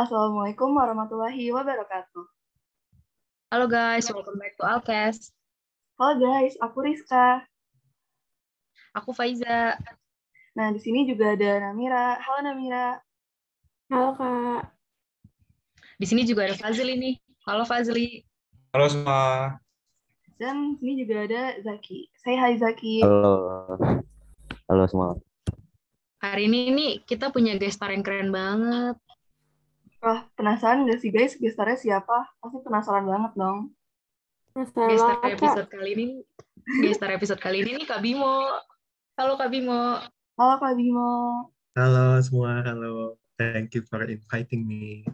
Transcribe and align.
Assalamualaikum 0.00 0.72
warahmatullahi 0.80 1.52
wabarakatuh. 1.52 2.24
Halo 3.52 3.68
guys, 3.68 4.08
welcome 4.08 4.40
back 4.40 4.56
to 4.56 4.64
Alcast. 4.64 5.36
Halo 6.00 6.16
guys, 6.16 6.56
aku 6.56 6.88
Rizka. 6.88 7.44
Aku 8.96 9.12
Faiza. 9.12 9.76
Nah, 10.56 10.72
di 10.72 10.80
sini 10.80 11.04
juga 11.04 11.36
ada 11.36 11.68
Namira. 11.68 12.16
Halo 12.16 12.48
Namira. 12.48 12.96
Halo 13.92 14.16
Kak. 14.16 14.72
Di 16.00 16.08
sini 16.08 16.24
juga 16.24 16.48
ada 16.48 16.56
Fazli 16.56 16.96
nih. 16.96 17.20
Halo 17.44 17.68
Fazli. 17.68 18.24
Halo 18.72 18.88
semua. 18.88 19.60
Dan 20.40 20.80
di 20.80 20.80
sini 20.80 20.92
juga 21.04 21.28
ada 21.28 21.60
Zaki. 21.60 22.08
Say 22.16 22.40
hi 22.40 22.56
Zaki. 22.56 23.04
Halo. 23.04 23.36
Halo 24.64 24.82
semua. 24.88 25.20
Hari 26.24 26.48
ini 26.48 26.72
nih 26.72 26.92
kita 27.04 27.28
punya 27.28 27.60
guest 27.60 27.76
star 27.76 27.92
yang 27.92 28.00
keren 28.00 28.32
banget. 28.32 28.96
Wah, 30.00 30.24
penasaran 30.32 30.88
gak 30.88 31.04
sih 31.04 31.12
guys 31.12 31.36
gestarnya 31.36 31.76
siapa? 31.76 32.32
Pasti 32.40 32.58
penasaran 32.64 33.04
banget 33.04 33.36
dong. 33.36 33.76
Kak. 34.56 35.28
episode 35.28 35.68
kali 35.68 35.92
ini 35.92 36.06
guest 36.80 37.04
star 37.04 37.12
episode 37.12 37.36
kali 37.36 37.60
ini 37.60 37.76
nih 37.76 37.84
Kak 37.84 38.00
Bimo. 38.00 38.48
Halo 39.20 39.36
Kak 39.36 39.52
Bimo. 39.52 40.00
Halo 40.40 40.54
Kak 40.56 40.72
Bimo. 40.80 41.12
Halo 41.76 42.16
semua, 42.24 42.64
halo. 42.64 43.20
Thank 43.36 43.76
you 43.76 43.84
for 43.84 44.00
inviting 44.08 44.64
me. 44.64 45.04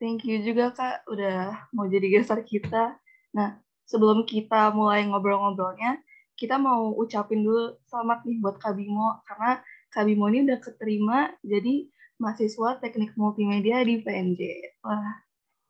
Thank 0.00 0.24
you 0.24 0.40
juga 0.40 0.72
Kak 0.72 1.04
udah 1.04 1.68
mau 1.76 1.84
jadi 1.84 2.08
gestar 2.08 2.40
kita. 2.48 2.96
Nah, 3.36 3.60
sebelum 3.84 4.24
kita 4.24 4.72
mulai 4.72 5.04
ngobrol-ngobrolnya, 5.04 6.00
kita 6.32 6.56
mau 6.56 6.96
ucapin 6.96 7.44
dulu 7.44 7.76
selamat 7.92 8.24
nih 8.24 8.40
buat 8.40 8.56
Kak 8.56 8.72
Bimo 8.72 9.20
karena 9.28 9.60
Kak 9.92 10.08
Bimo 10.08 10.32
ini 10.32 10.48
udah 10.48 10.58
keterima 10.64 11.28
jadi 11.44 11.92
mahasiswa 12.18 12.78
teknik 12.78 13.14
multimedia 13.18 13.82
di 13.82 14.00
PNJ. 14.00 14.40
Wah, 14.86 15.18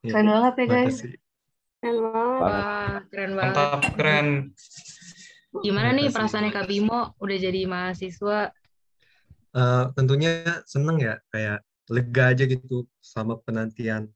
keren 0.04 0.28
banget 0.28 0.54
ya 0.60 0.66
guys. 0.68 0.98
Makasih. 1.00 1.14
Keren 1.80 1.98
banget. 2.00 2.40
Wah, 2.40 2.96
keren 3.12 3.32
banget. 3.36 3.54
Mantap, 3.56 3.80
keren. 3.96 4.28
Gimana 5.54 5.88
nih 5.94 6.10
perasaannya 6.10 6.50
Kak 6.50 6.66
Bimo 6.66 7.14
udah 7.22 7.36
jadi 7.38 7.60
mahasiswa? 7.68 8.50
Eh, 9.54 9.84
tentunya 9.94 10.42
seneng 10.66 10.98
ya, 10.98 11.14
kayak 11.30 11.62
lega 11.92 12.24
aja 12.34 12.44
gitu 12.48 12.88
sama 12.98 13.38
penantian 13.38 14.10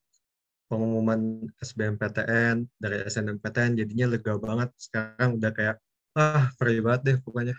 pengumuman 0.66 1.48
SBMPTN 1.62 2.66
dari 2.76 3.06
SNMPTN 3.06 3.78
jadinya 3.78 4.06
lega 4.10 4.34
banget. 4.36 4.74
Sekarang 4.76 5.38
udah 5.38 5.50
kayak 5.54 5.76
ah 6.18 6.50
free 6.58 6.82
banget 6.82 7.00
deh 7.06 7.16
pokoknya. 7.22 7.54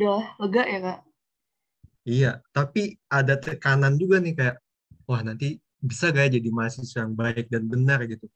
Udah 0.00 0.24
lega 0.40 0.62
ya 0.64 0.78
Kak? 0.80 0.98
Iya, 2.08 2.40
tapi 2.56 2.96
ada 3.12 3.36
tekanan 3.36 4.00
juga 4.00 4.16
nih 4.24 4.32
kayak 4.32 4.56
wah 5.04 5.20
nanti 5.20 5.60
bisa 5.76 6.08
gak 6.08 6.32
ya 6.32 6.40
jadi 6.40 6.48
mahasiswa 6.48 7.04
yang 7.04 7.12
baik 7.12 7.46
dan 7.52 7.68
benar 7.68 8.00
gitu. 8.08 8.26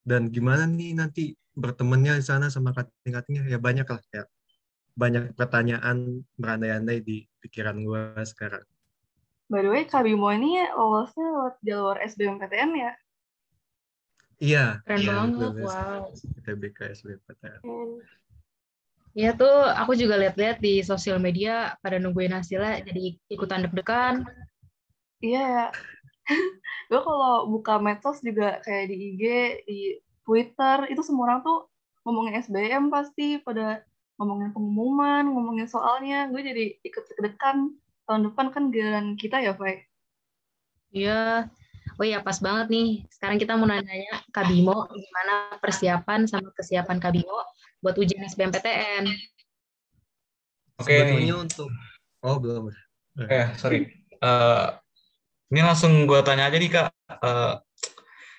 Dan 0.00 0.32
gimana 0.32 0.64
nih 0.64 0.96
nanti 0.96 1.36
bertemannya 1.52 2.16
di 2.20 2.24
sana 2.24 2.48
sama 2.48 2.72
kating-katingnya 2.72 3.52
ya 3.52 3.58
banyak 3.60 3.84
lah 3.84 4.00
kayak 4.08 4.28
banyak 4.96 5.36
pertanyaan 5.36 6.24
berandai-andai 6.40 6.98
di 7.04 7.28
pikiran 7.44 7.76
gue 7.84 8.02
sekarang. 8.24 8.64
By 9.52 9.60
the 9.64 9.70
way, 9.72 9.84
Kak 9.84 10.08
Bimo 10.08 10.32
ini 10.32 10.64
lolosnya 10.72 11.28
lewat 11.28 11.54
jalur 11.64 11.96
SBMPTN 12.00 12.70
ya? 12.76 12.92
Iya, 14.38 14.66
Keren 14.88 15.00
iya, 15.02 15.10
banget, 15.12 15.52
wow. 15.68 16.08
SBMPTN. 16.96 17.60
Ya 19.18 19.34
tuh, 19.34 19.66
aku 19.74 19.98
juga 19.98 20.14
lihat-lihat 20.14 20.62
di 20.62 20.78
sosial 20.86 21.18
media 21.18 21.74
pada 21.82 21.98
nungguin 21.98 22.30
hasilnya, 22.30 22.86
jadi 22.86 23.18
ikutan 23.26 23.66
deg-degan. 23.66 24.22
Iya 25.18 25.42
ya. 25.58 25.66
Gue 26.86 27.02
kalau 27.02 27.50
buka 27.50 27.82
medsos 27.82 28.22
juga 28.22 28.62
kayak 28.62 28.86
di 28.86 28.96
IG, 29.10 29.22
di 29.66 29.78
Twitter, 30.22 30.86
itu 30.94 31.02
semua 31.02 31.34
orang 31.34 31.40
tuh 31.42 31.66
ngomongin 32.06 32.38
SBM 32.46 32.94
pasti 32.94 33.42
pada 33.42 33.82
ngomongin 34.22 34.54
pengumuman, 34.54 35.26
ngomongin 35.26 35.66
soalnya. 35.66 36.30
Gue 36.30 36.46
jadi 36.46 36.78
ikut 36.86 37.18
deg-degan. 37.18 37.74
Tahun 38.06 38.22
depan 38.30 38.54
kan 38.54 38.70
giliran 38.70 39.18
kita 39.18 39.42
ya, 39.42 39.58
Fai? 39.58 39.82
Iya. 40.94 41.50
Oh 41.98 42.06
iya, 42.06 42.22
pas 42.22 42.38
banget 42.38 42.70
nih. 42.70 43.02
Sekarang 43.10 43.42
kita 43.42 43.58
mau 43.58 43.66
nanya 43.66 44.22
Kak 44.30 44.46
Bimo, 44.46 44.86
gimana 44.86 45.58
persiapan 45.58 46.30
sama 46.30 46.54
kesiapan 46.54 47.02
Kak 47.02 47.18
Bimo 47.18 47.57
buat 47.78 47.94
ujian 47.94 48.22
SBMPTN? 48.26 49.04
Oke 50.78 50.94
Sebetulnya 50.94 51.34
nih, 51.34 51.42
untuk 51.42 51.68
oh 52.22 52.36
belum. 52.38 52.70
eh 53.26 53.46
sorry. 53.58 53.90
Eh, 54.18 54.66
ini 55.50 55.60
langsung 55.62 56.06
gua 56.06 56.22
tanya 56.22 56.46
aja 56.50 56.58
nih 56.58 56.70
kak. 56.70 56.86
Eh, 57.10 57.54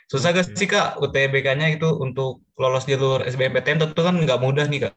susah 0.08 0.32
gak 0.32 0.56
sih 0.56 0.68
kak 0.68 0.98
UTBK-nya 1.04 1.68
itu 1.76 1.88
untuk 2.00 2.48
lolos 2.56 2.88
jalur 2.88 3.24
SBMPTN 3.28 3.80
tentu 3.84 4.02
kan 4.02 4.16
nggak 4.16 4.40
mudah 4.40 4.66
nih 4.72 4.88
kak. 4.88 4.94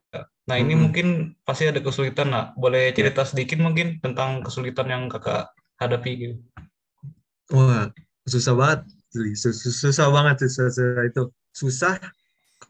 Nah 0.47 0.57
ini 0.59 0.75
Mhm. 0.75 0.81
mungkin 0.83 1.07
pasti 1.43 1.67
ada 1.67 1.83
kesulitan 1.83 2.31
lah. 2.31 2.45
Boleh 2.55 2.91
cerita 2.95 3.23
sedikit 3.27 3.59
mungkin 3.59 3.99
tentang 4.03 4.43
kesulitan 4.43 4.87
yang 4.91 5.03
kakak 5.11 5.51
hadapi 5.83 6.11
gitu. 6.19 6.35
Wah, 7.51 7.91
susah 8.27 8.55
banget. 8.55 8.81
Zli. 9.13 9.35
Sus- 9.37 9.61
sus- 9.61 9.77
Susah 9.83 10.09
banget 10.09 10.47
susah, 10.47 10.71
susah 10.73 11.05
itu. 11.05 11.23
Susah 11.53 11.95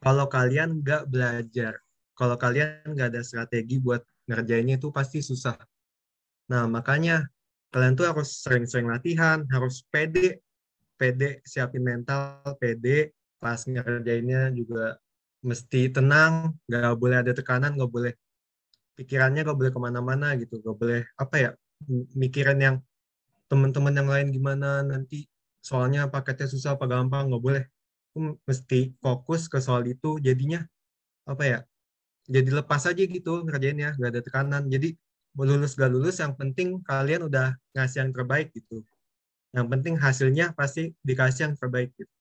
kalau 0.02 0.26
kalian 0.26 0.82
nggak 0.82 1.06
belajar. 1.06 1.78
Kalau 2.18 2.34
kalian 2.34 2.82
nggak 2.90 3.08
ada 3.14 3.22
strategi 3.22 3.78
buat 3.78 4.02
ngerjainnya 4.26 4.76
itu 4.82 4.90
pasti 4.90 5.22
susah. 5.22 5.54
Nah, 6.50 6.66
makanya 6.66 7.24
kalian 7.72 7.94
tuh 7.94 8.10
harus 8.10 8.42
sering-sering 8.42 8.90
latihan, 8.90 9.46
harus 9.48 9.86
pede, 9.88 10.42
pede, 10.98 11.40
siapin 11.46 11.80
mental, 11.80 12.42
pede, 12.58 13.14
pas 13.38 13.62
ngerjainnya 13.62 14.52
juga 14.52 14.98
mesti 15.40 15.88
tenang, 15.88 16.52
nggak 16.68 16.94
boleh 16.98 17.16
ada 17.22 17.32
tekanan, 17.32 17.78
nggak 17.78 17.90
boleh 17.90 18.12
pikirannya 18.98 19.40
nggak 19.46 19.58
boleh 19.58 19.72
ke 19.72 19.80
mana-mana 19.80 20.36
gitu, 20.36 20.60
nggak 20.60 20.76
boleh 20.76 21.00
apa 21.16 21.36
ya, 21.38 21.50
mikirin 22.18 22.60
yang 22.60 22.76
teman-teman 23.48 23.94
yang 23.96 24.08
lain 24.08 24.28
gimana 24.32 24.80
nanti 24.80 25.28
soalnya 25.60 26.08
paketnya 26.08 26.48
susah 26.48 26.74
apa 26.76 26.88
gampang 26.88 27.28
nggak 27.28 27.42
boleh 27.42 27.64
Aku 28.12 28.36
mesti 28.44 28.92
fokus 29.00 29.48
ke 29.48 29.56
soal 29.56 29.88
itu 29.88 30.20
jadinya 30.20 30.60
apa 31.24 31.44
ya 31.48 31.58
jadi 32.28 32.60
lepas 32.60 32.84
aja 32.84 33.00
gitu 33.00 33.40
ngerjainnya 33.48 33.96
nggak 33.96 34.10
ada 34.12 34.20
tekanan 34.20 34.68
jadi 34.68 34.92
mau 35.32 35.48
lulus 35.48 35.72
gak 35.80 35.88
lulus 35.88 36.20
yang 36.20 36.36
penting 36.36 36.84
kalian 36.84 37.24
udah 37.24 37.56
ngasih 37.72 38.04
yang 38.04 38.12
terbaik 38.12 38.52
gitu 38.52 38.84
yang 39.56 39.64
penting 39.64 39.96
hasilnya 39.96 40.52
pasti 40.52 40.92
dikasih 41.00 41.48
yang 41.48 41.54
terbaik 41.56 41.88
gitu, 41.96 42.12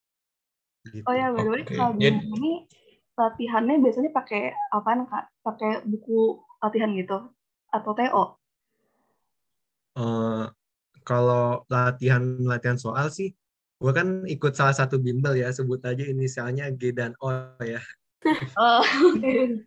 Gitu. 0.81 1.05
Oh 1.05 1.13
ya, 1.13 1.29
by 1.29 1.45
the 1.45 1.51
way, 1.53 1.63
Bimo 1.67 2.33
ini 2.41 2.65
latihannya 3.13 3.85
biasanya 3.85 4.09
pakai 4.09 4.49
apaan, 4.73 5.05
Kak? 5.05 5.29
Pakai 5.45 5.85
buku 5.85 6.41
latihan 6.57 6.89
gitu? 6.97 7.29
Atau 7.69 7.93
TO? 7.93 8.23
Eh, 10.01 10.45
kalau 11.05 11.61
latihan 11.69 12.23
latihan 12.41 12.81
soal 12.81 13.13
sih 13.13 13.35
gue 13.81 13.91
kan 13.91 14.07
ikut 14.29 14.53
salah 14.53 14.77
satu 14.77 15.01
bimbel 15.01 15.33
ya 15.33 15.49
sebut 15.49 15.81
aja 15.81 16.05
inisialnya 16.05 16.69
G 16.77 16.93
dan 16.93 17.17
O 17.17 17.33
ya 17.65 17.81
Oh, 18.53 18.85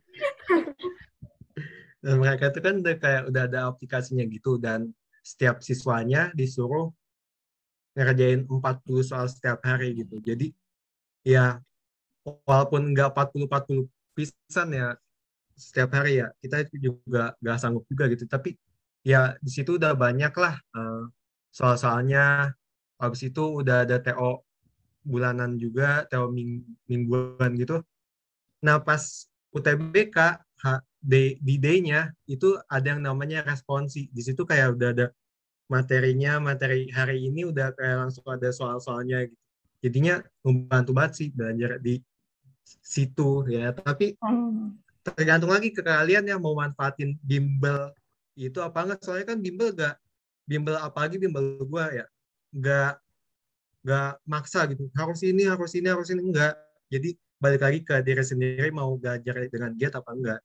Dan 2.04 2.20
mereka 2.20 2.52
itu 2.52 2.60
kan 2.60 2.84
udah 2.84 2.94
kayak 3.00 3.22
udah 3.32 3.42
ada 3.48 3.60
aplikasinya 3.72 4.28
gitu 4.28 4.60
dan 4.60 4.92
setiap 5.24 5.64
siswanya 5.64 6.28
disuruh 6.36 6.92
ngerjain 7.96 8.44
40 8.44 9.00
soal 9.00 9.24
setiap 9.24 9.64
hari 9.64 9.96
gitu. 9.96 10.20
Jadi 10.20 10.52
ya 11.24 11.64
walaupun 12.44 12.92
nggak 12.92 13.08
40-40 13.16 13.88
pisan 14.12 14.68
ya 14.76 14.92
setiap 15.56 15.96
hari 15.96 16.20
ya 16.20 16.28
kita 16.44 16.68
juga 16.76 17.32
nggak 17.40 17.56
sanggup 17.56 17.88
juga 17.88 18.04
gitu. 18.12 18.28
Tapi 18.28 18.52
ya 19.00 19.32
di 19.40 19.48
situ 19.48 19.80
udah 19.80 19.96
banyak 19.96 20.34
lah 20.36 20.54
eh, 20.60 21.04
soal-soalnya. 21.56 22.52
Habis 23.04 23.28
itu 23.28 23.42
udah 23.60 23.84
ada 23.84 24.00
TO 24.00 24.40
bulanan 25.04 25.60
juga, 25.60 26.08
TO 26.08 26.32
ming- 26.32 26.64
mingguan 26.88 27.52
gitu. 27.60 27.84
Nah 28.64 28.80
pas 28.80 29.28
UTBK 29.52 30.16
ha- 30.64 30.84
day- 30.98 31.36
di 31.38 31.60
day-nya 31.60 32.10
itu 32.24 32.56
ada 32.66 32.96
yang 32.96 33.04
namanya 33.04 33.44
responsi. 33.44 34.08
Di 34.08 34.24
situ 34.24 34.48
kayak 34.48 34.80
udah 34.80 34.90
ada 34.96 35.06
materinya, 35.68 36.40
materi 36.40 36.88
hari 36.88 37.28
ini 37.28 37.44
udah 37.44 37.76
kayak 37.76 38.08
langsung 38.08 38.24
ada 38.24 38.48
soal-soalnya 38.48 39.28
gitu. 39.28 39.42
Jadinya 39.84 40.24
membantu 40.40 40.96
banget 40.96 41.12
sih 41.20 41.28
belajar 41.28 41.76
di 41.76 42.00
situ 42.64 43.44
ya. 43.52 43.76
Tapi 43.76 44.16
hmm. 44.16 44.80
tergantung 45.04 45.52
lagi 45.52 45.68
ke 45.68 45.84
kalian 45.84 46.24
yang 46.24 46.40
mau 46.40 46.56
manfaatin 46.56 47.20
bimbel 47.20 47.92
itu 48.32 48.56
apa 48.64 48.80
enggak. 48.88 49.04
Soalnya 49.04 49.36
kan 49.36 49.38
bimbel 49.44 49.76
gak 49.76 50.00
bimbel 50.48 50.76
apalagi 50.80 51.16
bimbel 51.20 51.60
gua 51.68 51.92
ya 51.92 52.04
nggak 52.54 52.92
nggak 53.84 54.10
maksa 54.24 54.64
gitu. 54.70 54.88
Harus 54.96 55.20
ini 55.26 55.44
harus 55.44 55.72
ini 55.76 55.88
harus 55.90 56.08
ini. 56.14 56.22
Enggak 56.24 56.54
jadi 56.88 57.10
balik 57.42 57.60
lagi 57.60 57.80
ke 57.84 57.94
diri 58.00 58.24
sendiri 58.24 58.68
mau 58.72 58.94
belajar 58.96 59.34
dengan 59.50 59.74
giat 59.76 59.98
apa 60.00 60.10
enggak 60.14 60.40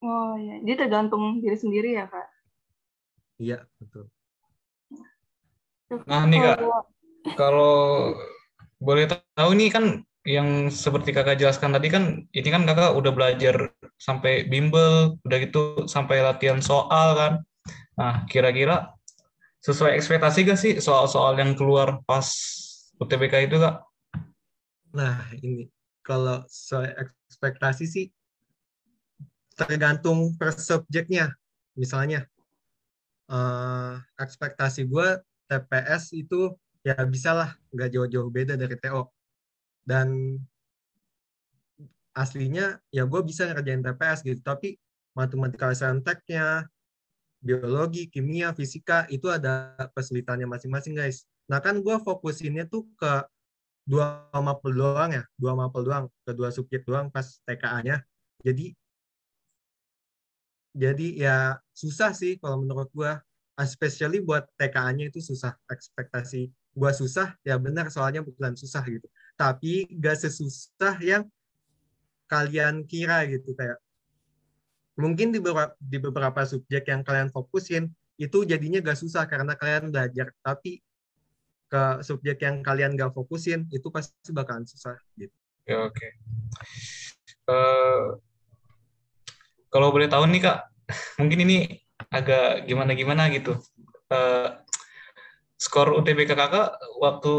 Oh 0.00 0.32
ya, 0.40 0.56
jadi 0.64 0.88
tergantung 0.88 1.44
diri 1.44 1.60
sendiri 1.60 1.92
ya, 1.92 2.08
Kak? 2.08 2.24
iya 3.36 3.68
betul. 3.76 4.08
Nah 6.08 6.24
nih 6.24 6.40
kak, 6.40 6.56
Kalau 6.56 6.80
kalau 7.36 7.76
boleh 8.80 9.04
tahu 9.08 9.50
nih 9.60 9.68
kan 9.68 9.84
yang 10.24 10.72
seperti 10.72 11.12
kakak 11.12 11.36
jelaskan 11.40 11.76
tadi 11.76 11.88
kan 11.92 12.04
ini 12.32 12.48
kan 12.48 12.64
kakak 12.64 12.96
udah 12.96 13.12
belajar 13.12 13.76
sampai 14.00 14.48
bimbel 14.48 15.20
udah 15.24 15.38
gitu 15.40 15.84
sampai 15.84 16.24
latihan 16.24 16.64
soal 16.64 17.16
kan. 17.16 17.32
Nah 18.00 18.24
kira-kira 18.24 18.96
sesuai 19.60 19.92
ekspektasi 19.96 20.38
gak 20.48 20.60
sih 20.60 20.72
soal-soal 20.80 21.36
yang 21.36 21.52
keluar 21.52 22.00
pas 22.08 22.26
UTBK 23.00 23.48
itu 23.48 23.56
kak 23.60 23.84
Nah, 24.90 25.22
ini 25.38 25.70
kalau 26.02 26.42
sesuai 26.50 26.98
ekspektasi 26.98 27.84
sih 27.86 28.06
tergantung 29.54 30.34
per 30.34 30.56
subjeknya. 30.56 31.30
Misalnya, 31.78 32.26
eh, 33.30 33.94
ekspektasi 34.18 34.90
gue 34.90 35.08
TPS 35.46 36.14
itu 36.16 36.54
ya 36.82 36.98
bisa 37.06 37.30
lah, 37.36 37.50
nggak 37.70 37.90
jauh-jauh 37.94 38.30
beda 38.32 38.58
dari 38.58 38.74
TO. 38.74 39.06
Dan 39.86 40.38
aslinya 42.10 42.82
ya 42.90 43.06
gue 43.06 43.20
bisa 43.22 43.46
ngerjain 43.46 43.86
TPS 43.86 44.26
gitu, 44.26 44.42
tapi 44.42 44.74
matematika 45.14 45.70
sainteknya, 45.70 46.66
biologi, 47.40 48.06
kimia, 48.06 48.52
fisika 48.52 49.08
itu 49.08 49.26
ada 49.32 49.74
kesulitannya 49.96 50.44
masing-masing 50.44 50.92
guys. 50.94 51.24
Nah 51.48 51.58
kan 51.58 51.80
gue 51.80 51.96
fokusinnya 52.04 52.68
tuh 52.68 52.84
ke 53.00 53.24
dua 53.88 54.28
mapel 54.38 54.76
doang 54.76 55.10
ya, 55.10 55.24
dua 55.34 55.52
mapel 55.56 55.82
doang, 55.82 56.04
kedua 56.22 56.52
subjek 56.54 56.86
doang 56.86 57.08
pas 57.10 57.26
TKA-nya. 57.42 58.04
Jadi 58.44 58.76
jadi 60.70 61.06
ya 61.18 61.36
susah 61.74 62.14
sih 62.14 62.38
kalau 62.38 62.62
menurut 62.62 62.86
gua, 62.94 63.18
especially 63.58 64.22
buat 64.22 64.46
TKA-nya 64.54 65.10
itu 65.10 65.18
susah. 65.18 65.58
Ekspektasi 65.66 66.46
gua 66.70 66.94
susah, 66.94 67.34
ya 67.42 67.58
benar 67.58 67.90
soalnya 67.90 68.22
bukan 68.22 68.54
susah 68.54 68.86
gitu. 68.86 69.10
Tapi 69.34 69.90
gak 69.98 70.22
sesusah 70.22 71.02
yang 71.02 71.26
kalian 72.30 72.86
kira 72.86 73.26
gitu 73.26 73.50
kayak 73.58 73.82
mungkin 75.00 75.32
di 75.32 75.40
beberapa, 75.40 75.74
di 75.80 75.98
beberapa 75.98 76.40
subjek 76.44 76.84
yang 76.92 77.00
kalian 77.00 77.32
fokusin 77.32 77.88
itu 78.20 78.44
jadinya 78.44 78.84
gak 78.84 79.00
susah 79.00 79.24
karena 79.24 79.56
kalian 79.56 79.88
belajar 79.88 80.28
tapi 80.44 80.84
ke 81.70 81.82
subjek 82.04 82.42
yang 82.44 82.60
kalian 82.60 82.98
gak 82.98 83.16
fokusin 83.16 83.64
itu 83.72 83.88
pasti 83.88 84.30
bakalan 84.30 84.68
susah 84.68 85.00
gitu. 85.16 85.32
Oke 85.64 85.74
oke. 85.76 86.06
Eh, 87.50 88.06
kalau 89.70 89.94
boleh 89.94 90.10
tahu 90.10 90.26
nih 90.26 90.42
kak, 90.44 90.58
mungkin 91.20 91.46
ini 91.46 91.58
agak 92.10 92.66
gimana 92.66 92.92
gimana 92.98 93.30
gitu. 93.30 93.54
Eh, 94.10 94.48
skor 95.56 95.94
UTBK 95.94 96.34
kakak 96.34 96.74
waktu 96.98 97.34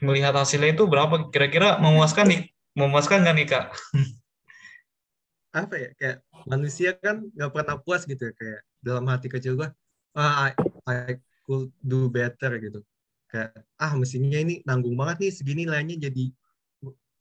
melihat 0.00 0.34
hasilnya 0.34 0.74
itu 0.74 0.88
berapa? 0.88 1.28
Kira-kira 1.28 1.78
memuaskan 1.78 2.26
nih? 2.32 2.42
Memuaskan 2.72 3.22
nggak 3.22 3.36
nih 3.36 3.46
kak? 3.46 3.64
Apa 5.62 5.74
ya 5.76 5.90
kayak 6.00 6.24
manusia 6.48 6.96
kan 6.98 7.26
gak 7.34 7.50
pernah 7.54 7.76
puas 7.78 8.02
gitu 8.06 8.30
ya 8.30 8.32
kayak 8.34 8.60
dalam 8.82 9.04
hati 9.06 9.30
kecil 9.30 9.54
gua 9.54 9.70
ah, 10.16 10.50
I, 10.50 10.52
I 10.88 11.12
could 11.46 11.72
do 11.82 12.08
better 12.12 12.56
gitu. 12.60 12.80
Kayak 13.28 13.64
ah 13.80 13.92
mesinnya 13.96 14.44
ini 14.44 14.60
nanggung 14.68 14.94
banget 14.94 15.28
nih 15.28 15.32
segini 15.32 15.64
nilainya 15.64 15.96
jadi 16.08 16.24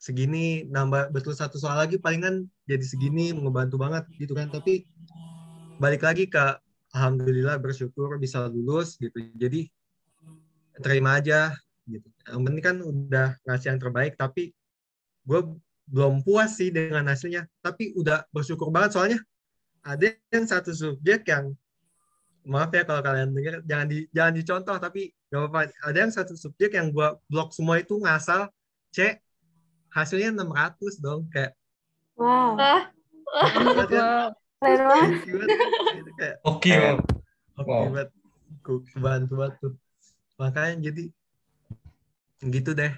segini 0.02 0.66
nambah 0.68 1.14
betul 1.14 1.38
satu 1.38 1.62
soal 1.62 1.78
lagi 1.78 2.02
palingan 2.02 2.50
jadi 2.66 2.84
segini 2.84 3.32
ngebantu 3.32 3.80
banget 3.80 4.04
gitu 4.20 4.36
kan. 4.36 4.52
Tapi 4.52 4.86
balik 5.80 6.04
lagi 6.04 6.28
ke 6.28 6.60
alhamdulillah 6.92 7.58
bersyukur 7.58 8.20
bisa 8.20 8.46
lulus 8.52 9.00
gitu. 9.00 9.16
Jadi 9.40 9.72
terima 10.84 11.20
aja 11.20 11.56
gitu. 11.88 12.08
Yang 12.28 12.42
penting 12.44 12.64
kan 12.64 12.78
udah 12.84 13.30
ngasih 13.48 13.68
yang 13.72 13.80
terbaik 13.80 14.14
tapi 14.20 14.52
gue 15.22 15.40
belum 15.92 16.24
puas 16.24 16.56
sih 16.56 16.72
dengan 16.72 17.04
hasilnya. 17.12 17.46
Tapi 17.60 17.92
udah 18.00 18.24
bersyukur 18.32 18.72
banget 18.72 18.96
soalnya 18.96 19.20
ada 19.84 20.16
yang 20.32 20.48
satu 20.48 20.72
subjek 20.72 21.28
yang 21.28 21.52
maaf 22.42 22.74
ya 22.74 22.82
kalau 22.88 23.06
kalian 23.06 23.30
dengar 23.36 23.62
jangan 23.68 23.88
di 23.92 24.10
jangan 24.10 24.34
dicontoh 24.34 24.78
tapi 24.80 25.12
gak 25.28 25.40
apa-apa. 25.46 25.60
Ada 25.84 25.98
yang 26.08 26.14
satu 26.16 26.34
subjek 26.40 26.72
yang 26.74 26.90
gua 26.90 27.20
blok 27.28 27.52
semua 27.52 27.84
itu 27.84 28.00
ngasal 28.00 28.48
C 28.96 29.20
hasilnya 29.92 30.32
600 30.32 31.04
dong 31.04 31.28
kayak 31.28 31.54
Wow. 32.16 32.54
Keren 33.34 33.66
banget. 33.74 34.32
Gitu, 34.62 36.12
kayak 36.22 36.38
Oke. 36.46 36.74
Oke 37.58 37.72
banget. 37.72 38.10
Kebantu 38.64 39.34
banget 39.34 39.54
tuh. 39.58 39.74
Makanya 40.38 40.92
jadi 40.92 41.04
gitu 42.46 42.72
deh. 42.78 42.94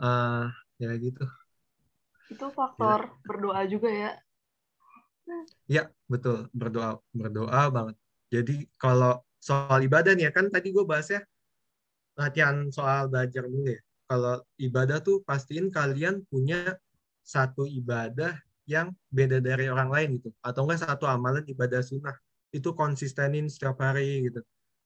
Eh 0.00 0.46
ya 0.76 0.92
gitu 1.00 1.24
itu 2.26 2.46
faktor 2.50 3.14
berdoa 3.22 3.62
juga 3.70 3.90
ya. 3.90 4.12
Ya, 5.66 5.90
betul. 6.06 6.46
Berdoa, 6.54 7.02
berdoa 7.10 7.62
banget. 7.70 7.96
Jadi 8.30 8.66
kalau 8.78 9.22
soal 9.38 9.82
ibadah 9.86 10.14
nih 10.14 10.30
ya, 10.30 10.32
kan 10.34 10.50
tadi 10.50 10.74
gue 10.74 10.82
bahasnya 10.86 11.22
latihan 12.18 12.70
soal 12.70 13.10
belajar 13.10 13.46
dulu 13.46 13.70
ya. 13.70 13.82
Kalau 14.06 14.42
ibadah 14.58 14.98
tuh 15.02 15.22
pastiin 15.26 15.70
kalian 15.70 16.22
punya 16.30 16.78
satu 17.26 17.66
ibadah 17.66 18.38
yang 18.66 18.94
beda 19.10 19.42
dari 19.42 19.66
orang 19.70 19.90
lain 19.90 20.08
gitu. 20.22 20.30
Atau 20.42 20.66
enggak 20.66 20.86
satu 20.86 21.06
amalan 21.10 21.42
ibadah 21.46 21.82
sunnah. 21.82 22.14
Itu 22.54 22.74
konsistenin 22.74 23.50
setiap 23.50 23.82
hari 23.82 24.30
gitu. 24.30 24.42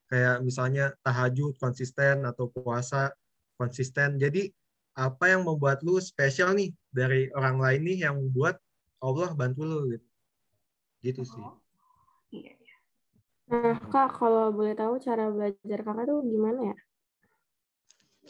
Kayak 0.08 0.40
misalnya 0.44 0.92
tahajud 1.04 1.56
konsisten 1.60 2.24
atau 2.24 2.48
puasa 2.48 3.12
konsisten. 3.60 4.16
Jadi 4.16 4.48
apa 4.94 5.24
yang 5.30 5.46
membuat 5.46 5.80
lu 5.86 5.96
spesial 6.02 6.54
nih 6.54 6.74
dari 6.90 7.30
orang 7.34 7.62
lain 7.62 7.82
nih 7.86 7.98
yang 8.10 8.14
membuat 8.18 8.58
Allah 9.00 9.32
bantu 9.32 9.62
lu 9.64 9.78
gitu. 9.94 10.06
Gitu 11.00 11.22
sih. 11.24 11.40
Oh, 11.40 11.56
Iya. 12.30 12.54
iya. 12.54 12.76
Nah, 13.50 13.78
Kak, 13.90 14.14
kalau 14.22 14.54
boleh 14.54 14.78
tahu 14.78 15.02
cara 15.02 15.26
belajar 15.32 15.78
Kakak 15.82 16.04
tuh 16.06 16.22
gimana 16.22 16.74
ya? 16.74 16.76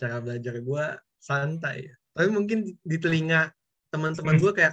cara 0.01 0.17
belajar 0.25 0.57
gue 0.65 0.85
santai. 1.21 1.93
Tapi 2.17 2.29
mungkin 2.33 2.65
di, 2.65 2.97
telinga 2.97 3.53
teman-teman 3.93 4.41
gue 4.41 4.53
kayak 4.57 4.73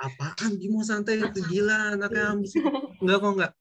apaan 0.00 0.56
Bimo 0.56 0.80
santai 0.80 1.20
itu 1.20 1.44
gila 1.44 1.92
anaknya 1.92 2.32
ambis. 2.32 2.56
Enggak 3.04 3.18
kok 3.20 3.32
enggak. 3.36 3.52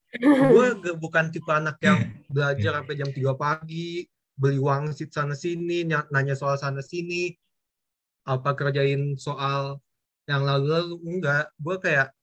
Gue 0.55 0.67
bukan 1.03 1.25
tipe 1.35 1.51
anak 1.51 1.75
yang 1.83 1.99
belajar 2.31 2.79
sampai 2.79 2.95
jam 2.95 3.11
3 3.11 3.35
pagi, 3.35 4.07
beli 4.39 4.55
wangsit 4.55 5.11
sana 5.11 5.35
sini, 5.35 5.83
ny- 5.83 6.09
nanya 6.15 6.31
soal 6.39 6.55
sana 6.55 6.79
sini, 6.79 7.35
apa 8.25 8.49
kerjain 8.53 9.17
soal 9.17 9.81
yang 10.29 10.45
lalu-lalu 10.45 10.95
enggak. 11.07 11.45
Gue 11.57 11.75
kayak 11.81 12.13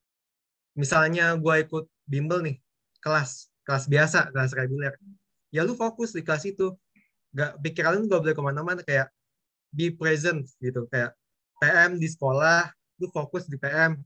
misalnya 0.78 1.34
gue 1.34 1.54
ikut 1.66 1.84
bimbel 2.06 2.40
nih, 2.44 2.56
kelas 3.02 3.50
kelas 3.68 3.84
biasa, 3.84 4.32
kelas 4.32 4.52
reguler. 4.56 4.96
Ya 5.52 5.60
lu 5.66 5.76
fokus 5.76 6.16
di 6.16 6.24
kelas 6.24 6.48
itu. 6.48 6.72
Nggak 7.36 7.60
pikiran 7.60 8.00
lu 8.00 8.08
nggak 8.08 8.20
boleh 8.24 8.34
ke 8.36 8.42
mana-mana 8.42 8.80
kayak 8.80 9.12
be 9.74 9.92
present 9.92 10.48
gitu. 10.64 10.88
Kayak 10.88 11.12
PM 11.60 12.00
di 12.00 12.08
sekolah 12.08 12.72
lu 12.98 13.06
fokus 13.12 13.44
di 13.46 13.60
PM 13.60 14.00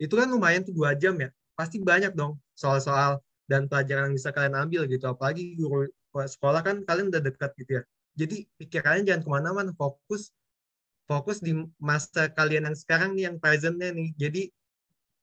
itu 0.00 0.14
kan 0.16 0.30
lumayan 0.30 0.62
tuh 0.62 0.70
dua 0.70 0.94
jam 0.94 1.18
ya. 1.18 1.34
Pasti 1.58 1.82
banyak 1.82 2.14
dong 2.14 2.38
soal-soal 2.54 3.18
dan 3.50 3.66
pelajaran 3.66 4.08
yang 4.08 4.16
bisa 4.16 4.30
kalian 4.30 4.54
ambil 4.54 4.86
gitu. 4.86 5.10
Apalagi 5.10 5.58
guru 5.58 5.90
sekolah 6.14 6.62
kan 6.62 6.86
kalian 6.86 7.10
udah 7.10 7.22
dekat 7.22 7.50
gitu 7.58 7.82
ya. 7.82 7.84
Jadi 8.14 8.46
pikirannya 8.58 9.02
jangan 9.06 9.22
ke 9.26 9.30
mana-mana 9.30 9.70
fokus 9.74 10.30
fokus 11.10 11.42
di 11.42 11.50
masa 11.82 12.30
kalian 12.30 12.70
yang 12.70 12.78
sekarang 12.78 13.18
nih 13.18 13.26
yang 13.26 13.36
presentnya 13.42 13.90
nih. 13.90 14.14
Jadi 14.14 14.42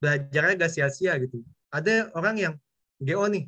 belajarnya 0.03 0.59
gak 0.59 0.71
sia-sia 0.75 1.15
gitu. 1.23 1.47
Ada 1.71 2.11
orang 2.11 2.35
yang 2.35 2.53
GO 2.99 3.23
nih 3.31 3.47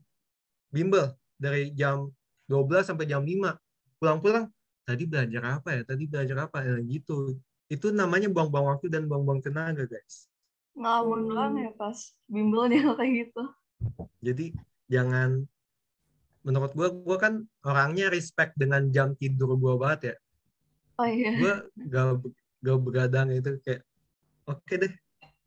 bimbel 0.72 1.12
dari 1.36 1.76
jam 1.76 2.08
12 2.48 2.88
sampai 2.88 3.04
jam 3.12 3.28
5 3.28 4.00
pulang-pulang 4.00 4.48
tadi 4.88 5.04
belajar 5.04 5.60
apa 5.60 5.70
ya? 5.76 5.82
Tadi 5.84 6.04
belajar 6.08 6.48
apa 6.48 6.64
ya? 6.64 6.80
Gitu. 6.80 7.36
Itu 7.68 7.92
namanya 7.92 8.32
buang-buang 8.32 8.72
waktu 8.72 8.88
dan 8.88 9.12
buang-buang 9.12 9.44
tenaga 9.44 9.84
guys. 9.84 10.32
Ngawur 10.80 11.28
doang 11.28 11.60
ya 11.60 11.76
pas 11.76 12.16
bimbelnya 12.32 12.88
kayak 12.98 13.28
gitu. 13.28 13.44
jadi 14.20 14.52
jangan 14.92 15.48
menurut 16.44 16.72
gua 16.76 16.92
gua 16.92 17.16
kan 17.16 17.34
orangnya 17.64 18.12
respect 18.12 18.60
dengan 18.60 18.92
jam 18.92 19.16
tidur 19.16 19.56
gua 19.56 19.80
banget 19.80 20.00
ya 20.04 20.16
Oh 21.00 21.08
iya. 21.08 21.32
gua 21.40 21.56
gak 21.88 22.06
gak 22.60 22.78
begadang 22.84 23.28
itu 23.32 23.56
kayak 23.64 23.82
oke 24.44 24.74
deh 24.76 24.92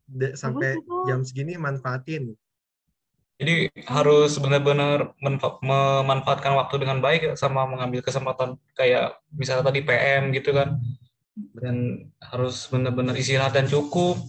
De- 0.03 0.33
sampai 0.33 0.75
itu. 0.81 0.95
jam 1.05 1.21
segini 1.21 1.55
manfaatin 1.55 2.33
Jadi 3.37 3.69
harus 3.89 4.37
benar-benar 4.37 5.13
menfa- 5.19 5.57
memanfaatkan 5.59 6.53
waktu 6.53 6.85
dengan 6.85 7.01
baik 7.01 7.21
ya, 7.21 7.33
sama 7.33 7.65
mengambil 7.65 7.99
kesempatan 8.05 8.55
kayak 8.77 9.19
misalnya 9.33 9.67
tadi 9.67 9.81
PM 9.83 10.31
gitu 10.31 10.53
kan. 10.53 10.77
Dan 11.57 12.07
harus 12.21 12.69
benar-benar 12.69 13.17
istirahat 13.17 13.57
dan 13.57 13.65
cukup. 13.65 14.21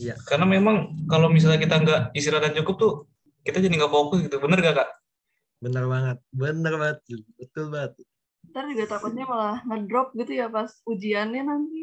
Iya. 0.00 0.16
Karena 0.24 0.48
memang 0.48 1.06
kalau 1.06 1.28
misalnya 1.28 1.60
kita 1.60 1.78
nggak 1.78 2.00
istirahat 2.16 2.48
dan 2.50 2.54
cukup 2.64 2.74
tuh 2.80 2.92
kita 3.44 3.60
jadi 3.60 3.76
nggak 3.76 3.92
fokus 3.92 4.24
gitu. 4.24 4.40
Bener 4.40 4.58
gak 4.60 4.76
kak? 4.82 4.88
bener 5.56 5.88
banget 5.88 6.18
bener 6.36 6.74
banget 6.76 6.98
betul 7.40 7.72
banget 7.72 7.96
ntar 8.50 8.64
juga 8.72 8.84
takutnya 8.92 9.24
malah 9.32 9.56
ngedrop 9.68 10.08
gitu 10.18 10.32
ya 10.40 10.46
pas 10.54 10.70
ujiannya 10.92 11.42
nanti. 11.50 11.82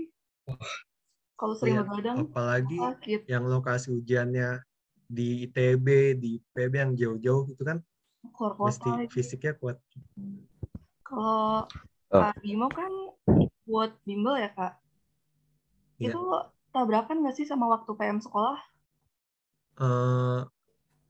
Kalau 1.39 1.53
sering 1.59 1.75
Iya, 1.75 1.81
begadang 1.89 2.17
apalagi 2.23 2.75
sakit. 2.83 3.19
yang 3.31 3.43
lokasi 3.53 3.87
ujiannya 3.99 4.49
di 5.17 5.27
ITB, 5.45 5.87
di 6.21 6.29
IPB 6.39 6.73
yang 6.83 6.91
jauh-jauh 6.99 7.43
itu 7.53 7.63
kan 7.69 7.77
Keluar 8.35 8.53
mesti 8.63 8.87
kota. 8.89 8.97
lagi. 8.99 9.11
fisiknya 9.15 9.53
kuat. 9.61 9.77
Kalau 11.07 11.67
Oh. 12.13 12.21
Kak 12.21 12.35
Bimo 12.45 12.67
kan 12.69 12.93
buat 13.65 13.91
bimbel 14.05 14.35
ya 14.43 14.49
kak. 14.57 14.73
Iya. 15.99 16.09
Itu 16.13 16.21
tabrakan 16.73 17.17
nggak 17.21 17.35
sih 17.37 17.45
sama 17.49 17.65
waktu 17.73 17.91
PM 17.97 18.19
sekolah? 18.25 18.57
Eh, 19.87 20.39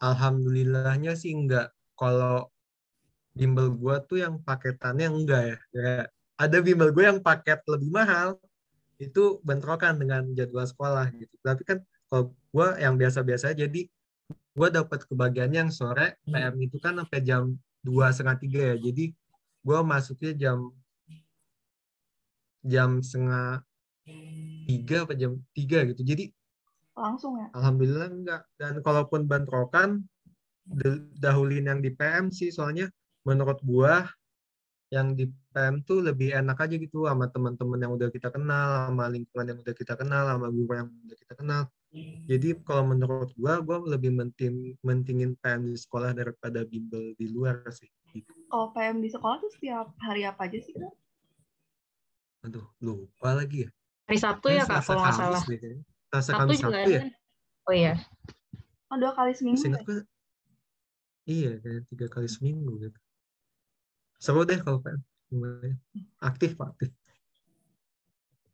alhamdulillahnya 0.10 1.12
sih 1.22 1.32
enggak. 1.40 1.68
Kalau 2.00 2.36
bimbel 3.34 3.74
gua 3.74 4.02
tuh 4.02 4.22
yang 4.22 4.40
paketannya 4.42 5.08
enggak 5.10 5.42
ya. 5.44 5.58
Kayak 5.74 6.06
ada 6.38 6.58
bimbel 6.62 6.90
gue 6.90 7.04
yang 7.06 7.20
paket 7.22 7.60
lebih 7.70 7.90
mahal 7.94 8.38
itu 8.98 9.42
bentrokan 9.42 9.98
dengan 9.98 10.26
jadwal 10.34 10.66
sekolah 10.66 11.10
gitu. 11.14 11.36
Tapi 11.42 11.62
kan 11.66 11.78
kalau 12.10 12.34
gua 12.54 12.78
yang 12.78 12.96
biasa-biasa 12.96 13.58
jadi 13.58 13.90
gua 14.54 14.70
dapat 14.70 15.06
kebagiannya 15.10 15.60
yang 15.68 15.74
sore 15.74 16.22
PM 16.30 16.56
itu 16.62 16.78
kan 16.78 16.98
sampai 17.02 17.20
jam 17.26 17.58
dua 17.82 18.14
setengah 18.14 18.38
tiga 18.38 18.62
ya. 18.74 18.76
Jadi 18.80 19.14
gua 19.66 19.82
masuknya 19.82 20.32
jam 20.38 20.58
jam 22.64 23.04
setengah 23.04 23.60
tiga 24.64 25.04
apa 25.04 25.14
jam 25.18 25.42
tiga 25.52 25.84
gitu. 25.90 26.06
Jadi 26.06 26.32
Langsung 26.94 27.42
ya? 27.42 27.50
Alhamdulillah 27.58 28.10
enggak. 28.10 28.42
Dan 28.54 28.80
kalaupun 28.86 29.26
bentrokan, 29.26 30.06
dahulin 31.18 31.66
yang 31.70 31.80
di 31.82 31.90
PM 31.90 32.30
sih, 32.30 32.54
soalnya 32.54 32.88
menurut 33.24 33.60
gua 33.64 34.08
yang 34.94 35.18
di 35.18 35.26
PM 35.56 35.82
tuh 35.82 36.06
lebih 36.06 36.38
enak 36.38 36.60
aja 36.70 36.76
gitu 36.78 37.10
sama 37.10 37.26
teman-teman 37.26 37.82
yang 37.82 37.92
udah 37.98 38.14
kita 38.14 38.30
kenal, 38.30 38.94
sama 38.94 39.10
lingkungan 39.10 39.46
yang 39.50 39.60
udah 39.66 39.76
kita 39.76 39.94
kenal, 39.98 40.24
sama 40.30 40.48
guru 40.54 40.72
yang 40.78 40.90
udah 40.92 41.18
kita 41.18 41.34
kenal. 41.34 41.62
Jadi 42.30 42.58
kalau 42.62 42.94
menurut 42.94 43.34
gua, 43.34 43.58
gua 43.62 43.82
lebih 43.86 44.14
menting, 44.14 44.78
mentingin 44.86 45.34
PM 45.42 45.66
di 45.66 45.78
sekolah 45.78 46.14
daripada 46.14 46.62
bimbel 46.66 47.18
di 47.18 47.26
luar 47.34 47.66
sih. 47.74 47.90
Gitu. 48.14 48.30
Kalau 48.48 48.70
PM 48.74 49.02
di 49.02 49.10
sekolah 49.10 49.42
tuh 49.42 49.50
setiap 49.50 49.94
hari 49.98 50.26
apa 50.30 50.46
aja 50.46 50.60
sih 50.62 50.74
kak? 50.78 50.94
Aduh, 52.44 52.68
lupa 52.84 53.34
lagi 53.34 53.66
ya. 53.66 53.70
Hari 54.12 54.20
Sabtu 54.20 54.48
ya 54.52 54.68
kak, 54.68 54.84
kalau 54.84 55.02
nggak 55.02 55.16
salah. 55.16 55.42
Selasa, 55.42 56.20
Sabtu 56.22 56.38
Kamis, 56.38 56.60
juga 56.62 56.70
Sabtu 56.70 56.90
ada 56.92 56.94
ya. 56.94 57.02
Oh 57.64 57.74
iya. 57.74 57.94
Oh 58.92 58.98
dua 59.02 59.12
kali 59.18 59.34
seminggu 59.34 59.58
Seingat 59.58 59.82
ya? 59.82 59.88
gue, 59.90 60.00
iya, 61.26 61.52
kayak 61.58 61.82
tiga 61.90 62.08
kali 62.12 62.30
seminggu 62.30 62.78
gitu. 62.78 63.00
Seru 64.24 64.48
deh 64.50 64.60
kalau. 64.64 64.80
Lumayan. 65.32 65.76
Aktif, 66.24 66.56
Pak, 66.56 66.68
aktif. 66.72 66.90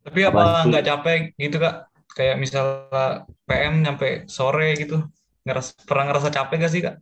Tapi 0.05 0.19
apa 0.25 0.65
nggak 0.65 0.85
capek 0.89 1.17
gitu 1.37 1.57
kak? 1.61 1.75
Kayak 2.17 2.35
misalnya 2.41 3.05
PM 3.45 3.73
nyampe 3.85 4.07
sore 4.25 4.73
gitu, 4.81 4.97
ngeras 5.45 5.67
pernah 5.85 6.09
ngerasa 6.09 6.29
capek 6.33 6.55
gak 6.65 6.71
sih 6.73 6.81
kak? 6.81 6.95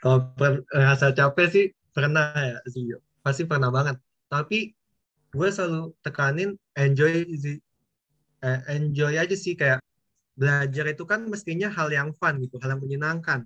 Kalau 0.00 0.18
per- 0.38 0.64
rasa 0.70 1.10
capek 1.12 1.46
sih 1.50 1.64
pernah 1.90 2.30
ya 2.32 2.56
sih, 2.70 2.94
pasti 3.24 3.42
pernah 3.50 3.68
banget. 3.74 3.96
Tapi 4.30 4.70
gue 5.34 5.48
selalu 5.50 5.92
tekanin 6.04 6.50
enjoy 6.78 7.26
sih, 7.34 7.58
Eh, 8.40 8.60
enjoy 8.72 9.20
aja 9.20 9.36
sih 9.36 9.52
kayak 9.52 9.84
belajar 10.40 10.84
itu 10.92 11.04
kan 11.04 11.20
mestinya 11.28 11.68
hal 11.76 11.88
yang 11.92 12.10
fun 12.16 12.40
gitu, 12.40 12.56
hal 12.62 12.76
yang 12.76 12.82
menyenangkan. 12.84 13.44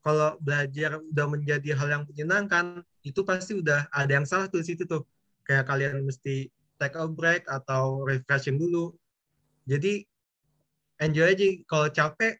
Kalau 0.00 0.38
belajar 0.40 1.02
udah 1.02 1.26
menjadi 1.28 1.70
hal 1.76 1.88
yang 1.92 2.04
menyenangkan, 2.08 2.80
itu 3.06 3.22
pasti 3.22 3.54
udah 3.54 3.86
ada 3.94 4.10
yang 4.10 4.26
salah 4.26 4.50
tuh 4.50 4.66
situ 4.66 4.82
tuh. 4.82 5.06
Kayak 5.46 5.70
kalian 5.70 6.02
mesti 6.02 6.50
take 6.82 6.98
a 6.98 7.06
break 7.06 7.46
atau 7.46 8.02
refreshing 8.02 8.58
dulu. 8.58 8.90
Jadi 9.62 10.02
enjoy 10.98 11.30
aja. 11.30 11.46
Kalau 11.70 11.88
capek 11.94 12.34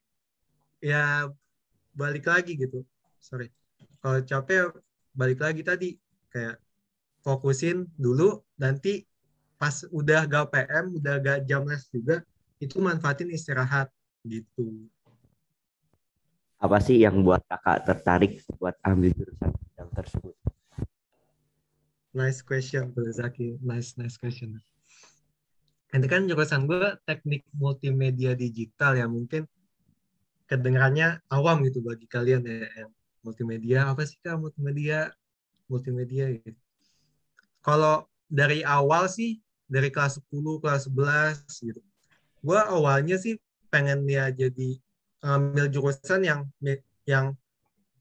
ya 0.83 1.31
balik 1.95 2.27
lagi 2.27 2.59
gitu. 2.59 2.83
Sorry. 3.23 3.47
Kalau 4.03 4.19
capek 4.27 4.75
balik 5.15 5.39
lagi 5.39 5.63
tadi 5.63 5.95
kayak 6.35 6.59
fokusin 7.23 7.87
dulu 7.95 8.43
nanti 8.59 9.07
pas 9.57 9.87
udah 9.89 10.29
gak 10.29 10.53
PM, 10.53 11.01
udah 11.01 11.15
gak 11.23 11.39
jam 11.49 11.65
les 11.65 11.81
juga, 11.89 12.21
itu 12.61 12.77
manfaatin 12.77 13.33
istirahat 13.33 13.89
gitu. 14.29 14.85
Apa 16.61 16.77
sih 16.81 17.01
yang 17.01 17.25
buat 17.25 17.41
kakak 17.49 17.89
tertarik 17.89 18.33
buat 18.61 18.77
ambil 18.85 19.17
jurusan 19.17 19.53
yang 19.81 19.89
tersebut? 19.97 20.37
Nice 22.17 22.41
question, 22.41 22.97
Bro 22.97 23.13
Zaki. 23.13 23.61
Nice, 23.61 23.93
nice 24.01 24.17
question. 24.17 24.57
Ini 25.93 26.09
kan 26.09 26.25
jurusan 26.25 26.65
gue 26.65 26.97
teknik 27.05 27.45
multimedia 27.53 28.33
digital 28.33 28.97
ya, 28.97 29.05
mungkin 29.05 29.45
kedengarannya 30.49 31.21
awam 31.29 31.61
gitu 31.69 31.85
bagi 31.85 32.09
kalian 32.09 32.41
ya. 32.49 32.73
yang 32.73 32.91
Multimedia, 33.21 33.93
apa 33.93 34.09
sih 34.09 34.17
kak 34.25 34.41
multimedia? 34.41 35.13
Multimedia 35.69 36.33
gitu. 36.41 36.57
Kalau 37.61 38.09
dari 38.33 38.65
awal 38.65 39.13
sih, 39.13 39.37
dari 39.69 39.93
kelas 39.93 40.17
10, 40.17 40.57
kelas 40.65 40.89
11 40.89 41.45
gitu. 41.61 41.85
Gue 42.41 42.57
awalnya 42.65 43.21
sih 43.21 43.37
pengen 43.69 44.09
ya 44.09 44.33
jadi 44.33 44.81
ngambil 45.21 45.69
jurusan 45.69 46.25
yang 46.25 46.41
yang 47.05 47.37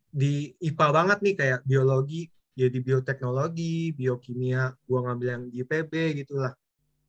di 0.08 0.56
IPA 0.64 0.88
banget 0.96 1.20
nih 1.20 1.36
kayak 1.36 1.60
biologi, 1.68 2.32
jadi 2.56 2.78
bioteknologi, 2.80 3.92
biokimia, 3.94 4.72
gua 4.88 5.00
ngambil 5.12 5.28
yang 5.28 5.44
di 5.52 5.62
IPB 5.62 5.94
gitu 6.26 6.40
lah. 6.40 6.56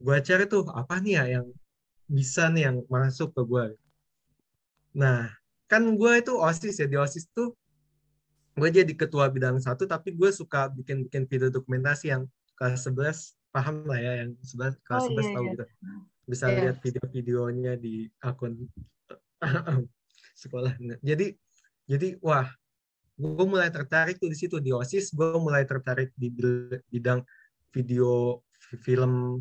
Gua 0.02 0.18
cari 0.20 0.44
tuh 0.50 0.66
apa 0.74 0.98
nih 1.00 1.14
ya 1.22 1.24
yang 1.40 1.46
bisa 2.06 2.50
nih 2.50 2.70
yang 2.70 2.76
masuk 2.90 3.30
ke 3.32 3.42
gua. 3.46 3.70
Nah, 4.96 5.30
kan 5.70 5.82
gua 5.94 6.18
itu 6.18 6.34
OSIS 6.34 6.76
ya, 6.82 6.86
di 6.90 6.98
OSIS 6.98 7.26
tuh 7.30 7.54
gue 8.56 8.72
jadi 8.72 8.88
ketua 8.96 9.28
bidang 9.28 9.60
satu, 9.60 9.84
tapi 9.84 10.16
gue 10.16 10.32
suka 10.32 10.72
bikin-bikin 10.72 11.28
video 11.28 11.52
dokumentasi 11.52 12.08
yang 12.08 12.24
kelas 12.56 12.88
11, 12.88 13.36
paham 13.52 13.84
lah 13.84 14.00
ya, 14.00 14.12
yang 14.24 14.32
11, 14.40 14.80
kelas 14.80 15.04
Oh, 15.04 15.08
11 15.12 15.28
iya, 15.28 15.34
tahu 15.36 15.44
iya. 15.44 15.52
gitu. 15.52 15.64
Bisa 16.24 16.44
Iya. 16.48 16.56
lihat 16.64 16.76
video-videonya 16.80 17.72
di 17.76 18.08
akun 18.24 18.56
sekolah. 20.40 20.72
Jadi, 21.04 21.36
jadi 21.84 22.16
wah, 22.24 22.48
gue 23.16 23.46
mulai 23.48 23.72
tertarik 23.72 24.20
tuh 24.20 24.28
di 24.28 24.36
situ 24.36 24.60
di 24.60 24.76
OSIS 24.76 25.16
gue 25.16 25.40
mulai 25.40 25.64
tertarik 25.64 26.12
di 26.12 26.28
bidang 26.92 27.24
video 27.72 28.44
fi- 28.52 28.76
film 28.76 29.40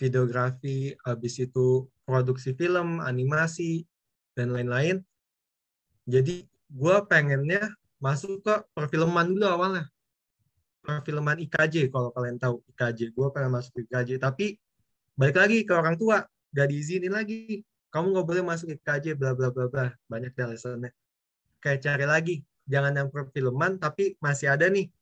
videografi 0.00 0.96
habis 1.04 1.36
itu 1.36 1.84
produksi 2.08 2.56
film 2.56 3.02
animasi 3.04 3.84
dan 4.32 4.54
lain-lain. 4.54 5.02
Jadi 6.08 6.48
gue 6.48 6.96
pengennya 7.04 7.68
masuk 8.00 8.40
ke 8.40 8.54
perfilman 8.72 9.36
dulu 9.36 9.44
awalnya. 9.50 9.84
Perfilman 10.80 11.42
IKJ 11.44 11.92
kalau 11.92 12.08
kalian 12.14 12.40
tahu 12.40 12.64
IKJ 12.72 13.12
gue 13.12 13.26
pengen 13.34 13.52
masuk 13.52 13.76
ke 13.76 13.80
IKJ 13.84 14.22
tapi 14.22 14.56
balik 15.18 15.36
lagi 15.36 15.66
ke 15.66 15.72
orang 15.76 15.98
tua. 16.00 16.24
Gak 16.54 16.72
diizinin 16.72 17.12
lagi. 17.12 17.60
Kamu 17.92 18.16
nggak 18.16 18.24
boleh 18.24 18.44
masuk 18.46 18.72
IKJ 18.72 19.18
bla 19.18 19.36
bla 19.36 19.52
bla 19.52 19.68
bla. 19.68 19.92
Banyak 20.08 20.32
alasannya. 20.32 20.94
Kayak 21.60 21.80
cari 21.84 22.06
lagi 22.08 22.36
jangan 22.68 22.92
yang 22.94 23.08
perfilman 23.08 23.80
tapi 23.80 24.14
masih 24.20 24.52
ada 24.52 24.68
nih. 24.68 24.92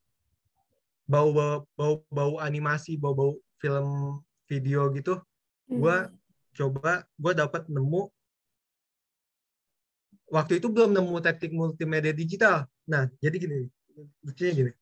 Bau 1.06 1.34
bau 1.34 1.66
bau, 1.74 1.94
bau 2.10 2.32
animasi 2.38 2.94
bau 2.96 3.12
bau 3.12 3.32
film 3.58 4.18
video 4.46 4.88
gitu. 4.94 5.18
Gua 5.66 6.08
coba 6.54 7.04
gua 7.18 7.32
dapat 7.34 7.66
nemu. 7.66 8.08
Waktu 10.26 10.58
itu 10.58 10.66
belum 10.70 10.90
nemu 10.94 11.22
teknik 11.22 11.52
multimedia 11.54 12.14
digital. 12.14 12.66
Nah 12.86 13.10
jadi 13.18 13.36
gini 13.38 13.70
lucunya 14.22 14.52
gini. 14.54 14.72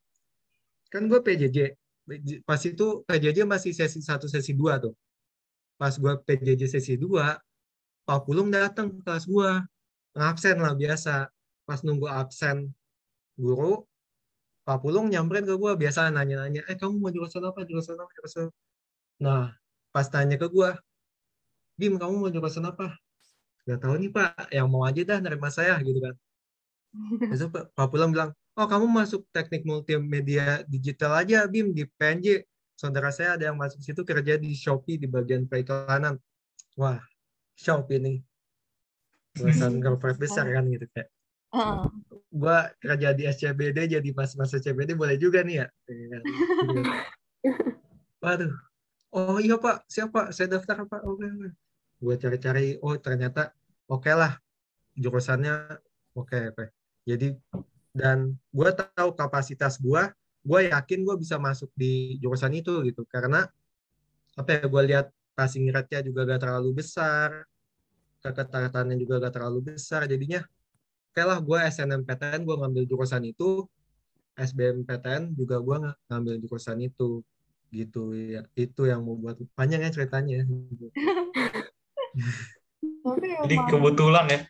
Kan 0.92 1.10
gue 1.10 1.18
PJJ 1.18 1.58
pas 2.44 2.60
itu 2.60 2.86
PJJ 3.08 3.48
masih 3.48 3.72
sesi 3.72 3.98
satu 4.04 4.28
sesi 4.28 4.52
dua 4.54 4.78
tuh. 4.78 4.94
Pas 5.80 5.90
gue 5.90 6.12
PJJ 6.22 6.70
sesi 6.70 6.94
dua 6.94 7.40
Pak 8.04 8.28
Pulung 8.28 8.52
datang 8.52 8.92
ke 8.92 9.00
kelas 9.00 9.24
gue 9.24 9.50
ngabsen 10.14 10.56
lah 10.60 10.76
biasa 10.76 11.33
pas 11.64 11.80
nunggu 11.80 12.06
absen 12.08 12.70
guru 13.40 13.84
Pak 14.64 14.80
Pulung 14.80 15.12
nyamperin 15.12 15.44
ke 15.44 15.54
gue 15.60 15.72
biasa 15.76 16.08
nanya-nanya 16.08 16.64
eh 16.64 16.76
kamu 16.76 16.96
mau 16.96 17.12
jurusan 17.12 17.44
apa? 17.44 17.68
Jurusan 17.68 18.00
apa? 18.00 18.10
Jurusan 18.16 18.48
apa? 18.48 18.56
nah 19.14 19.54
pas 19.94 20.06
tanya 20.10 20.34
ke 20.40 20.48
gue 20.50 20.70
Bim 21.76 22.00
kamu 22.00 22.14
mau 22.16 22.30
jurusan 22.32 22.64
apa? 22.70 22.96
Gak 23.66 23.82
tahu 23.82 23.98
nih 23.98 24.10
Pak. 24.14 24.48
Yang 24.54 24.68
mau 24.70 24.82
aja 24.86 25.00
dah 25.02 25.18
nerima 25.20 25.48
saya 25.50 25.74
gitu 25.82 25.98
kan. 25.98 26.14
Terus 27.28 27.50
Pak 27.50 27.86
Pulung 27.90 28.14
bilang 28.14 28.30
oh 28.54 28.66
kamu 28.70 28.86
masuk 28.86 29.26
teknik 29.34 29.66
multimedia 29.66 30.62
digital 30.70 31.18
aja 31.18 31.44
Bim 31.50 31.74
di 31.74 31.84
PNJ 31.98 32.46
saudara 32.78 33.10
saya 33.10 33.34
ada 33.34 33.50
yang 33.50 33.58
masuk 33.58 33.82
situ 33.82 34.00
kerja 34.06 34.38
di 34.38 34.54
Shopee 34.54 34.96
di 34.96 35.10
bagian 35.10 35.44
periklanan. 35.50 36.16
Wah 36.78 37.02
Shopee 37.58 38.00
nih 38.00 38.16
jurusan 39.34 39.76
corporate 39.84 40.18
besar 40.22 40.46
kan 40.46 40.64
gitu 40.70 40.86
kayak 40.94 41.13
Heeh. 41.54 41.86
gua 42.34 42.66
kerja 42.82 43.14
di 43.14 43.30
SCBD 43.30 43.94
jadi 43.94 44.08
pas 44.10 44.26
masa 44.34 44.58
CBD 44.58 44.98
boleh 44.98 45.14
juga 45.14 45.46
nih 45.46 45.62
ya. 45.62 45.66
Waduh. 48.24 48.50
Oh 49.14 49.38
iya 49.38 49.54
pak. 49.54 49.86
Siapa 49.86 50.34
saya 50.34 50.58
daftar 50.58 50.82
pak. 50.90 51.06
Oke 51.06 51.30
oke. 51.30 51.48
Gue 52.02 52.14
cari-cari. 52.18 52.74
Oh 52.82 52.98
ternyata 52.98 53.54
oke 53.86 54.10
lah. 54.10 54.34
Jurusannya 54.98 55.78
oke 56.18 56.38
oke. 56.50 56.64
Jadi 57.06 57.38
dan 57.94 58.34
gue 58.50 58.70
tahu 58.74 59.14
kapasitas 59.14 59.78
gue 59.78 60.02
gue 60.44 60.60
yakin 60.74 61.00
gue 61.06 61.16
bisa 61.22 61.38
masuk 61.38 61.70
di 61.78 62.18
jurusan 62.18 62.50
itu 62.58 62.82
gitu. 62.82 63.06
Karena 63.06 63.46
apa 64.34 64.50
ya 64.58 64.66
gue 64.66 64.82
lihat 64.90 65.06
passing 65.38 65.70
rate-nya 65.70 66.02
juga 66.02 66.26
gak 66.26 66.50
terlalu 66.50 66.82
besar. 66.82 67.46
Keketatannya 68.26 68.98
juga 68.98 69.22
gak 69.22 69.38
terlalu 69.38 69.78
besar. 69.78 70.10
Jadinya 70.10 70.42
oke 71.14 71.22
lah 71.22 71.38
gue 71.38 71.58
SNMPTN 71.70 72.42
gue 72.42 72.56
ngambil 72.58 72.82
jurusan 72.90 73.22
itu 73.22 73.70
SBMPTN 74.34 75.30
juga 75.32 75.62
gue 75.62 75.76
ngambil 76.10 76.42
jurusan 76.42 76.82
itu 76.82 77.22
gitu 77.70 78.10
ya 78.10 78.42
itu 78.58 78.82
yang 78.82 79.06
membuat 79.06 79.38
panjang 79.54 79.78
ya 79.78 79.94
ceritanya 79.94 80.42
Jadi 83.46 83.56
kebetulan 83.70 84.26
ya. 84.26 84.40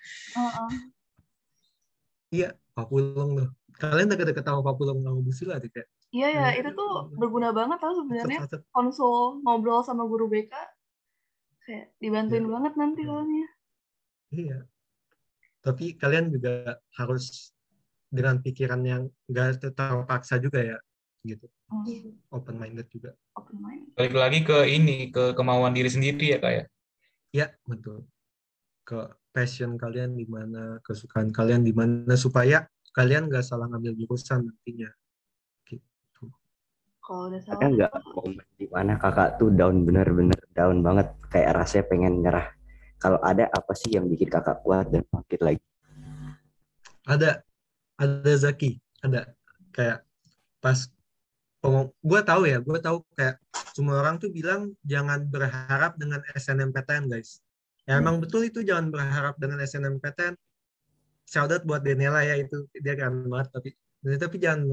iya 2.31 2.49
Papulong 2.73 3.31
tuh 3.37 3.49
kalian 3.77 4.09
deket-deket 4.09 4.41
sama 4.41 4.65
Papulong 4.65 5.05
sama 5.05 5.21
Busila 5.21 5.61
tuh 5.61 5.69
kayak 5.69 5.89
Iya 6.15 6.29
ya, 6.31 6.47
Hmm. 6.49 6.59
itu 6.63 6.71
tuh 6.73 6.93
berguna 7.13 7.51
banget 7.51 7.77
tau 7.77 7.93
sebenarnya 7.93 8.47
konsul 8.71 9.43
ngobrol 9.43 9.83
sama 9.83 10.07
guru 10.07 10.31
BK 10.31 10.49
kayak 11.67 11.93
dibantuin 11.99 12.47
Iya. 12.47 12.53
banget 12.57 12.73
nanti 12.79 13.01
soalnya. 13.03 13.47
Iya. 14.33 14.59
Tapi 15.65 15.97
kalian 15.97 16.29
juga 16.29 16.77
harus 17.01 17.57
dengan 18.13 18.37
pikiran 18.39 18.85
yang 18.85 19.09
gak 19.33 19.65
terpaksa 19.65 20.37
juga 20.37 20.61
ya, 20.61 20.79
gitu. 21.25 21.49
Hmm, 21.73 22.21
Open 22.31 22.61
minded 22.61 22.87
juga. 22.93 23.17
open 23.35 23.59
mind. 23.59 23.91
Balik 23.97 24.15
lagi 24.15 24.39
ke 24.45 24.69
ini, 24.69 25.09
ke 25.11 25.33
kemauan 25.33 25.73
diri 25.73 25.89
sendiri 25.89 26.37
ya 26.37 26.39
kayak. 26.39 26.69
Ya, 27.35 27.51
betul. 27.67 28.07
Ke 28.87 29.11
passion 29.35 29.75
kalian 29.75 30.15
di 30.15 30.29
mana, 30.29 30.79
kesukaan 30.85 31.35
kalian 31.35 31.67
di 31.67 31.75
mana 31.75 32.15
supaya 32.15 32.69
kalian 32.95 33.27
gak 33.27 33.43
salah 33.43 33.67
ngambil 33.67 33.99
jurusan 33.99 34.47
nantinya. 34.47 34.93
Gitu. 35.67 36.31
Kalau 37.03 37.33
udah 37.33 37.41
salah, 37.43 37.59
Ada 37.59 37.67
nggak 37.75 37.93
di 38.55 38.67
mana 38.71 38.95
kakak 38.95 39.43
tuh 39.43 39.51
down 39.51 39.83
bener-bener 39.83 40.39
down 40.55 40.79
banget 40.87 41.11
kayak 41.35 41.51
rasanya 41.59 41.85
pengen 41.91 42.23
nyerah. 42.23 42.54
Kalau 43.05 43.21
ada 43.21 43.53
apa 43.53 43.77
sih 43.77 43.93
yang 43.93 44.09
bikin 44.09 44.33
kakak 44.33 44.65
kuat 44.65 44.89
dan 44.89 45.05
bangkit 45.13 45.45
lagi? 45.45 45.61
Ada, 47.05 47.45
ada 48.01 48.33
Zaki, 48.33 48.81
ada 49.05 49.29
kayak 49.77 50.09
pas 50.65 50.89
gue 52.01 52.21
tahu 52.25 52.49
ya, 52.49 52.65
gue 52.65 52.79
tahu 52.81 53.05
kayak 53.13 53.37
semua 53.77 54.01
orang 54.01 54.17
tuh 54.17 54.33
bilang 54.33 54.73
jangan 54.89 55.21
berharap 55.29 56.01
dengan 56.01 56.25
SNMPTN 56.33 57.13
guys. 57.13 57.45
Ya 57.85 58.01
emang 58.01 58.25
betul 58.25 58.49
itu 58.49 58.65
jangan 58.65 58.89
berharap 58.89 59.37
dengan 59.37 59.61
SNMPTN. 59.61 60.41
Shout 61.29 61.53
out 61.53 61.61
buat 61.69 61.85
Daniela 61.85 62.25
ya 62.25 62.41
itu 62.41 62.65
dia 62.73 62.97
keren 62.97 63.29
banget 63.29 63.53
tapi 63.53 63.77
tapi 64.17 64.37
jangan 64.41 64.65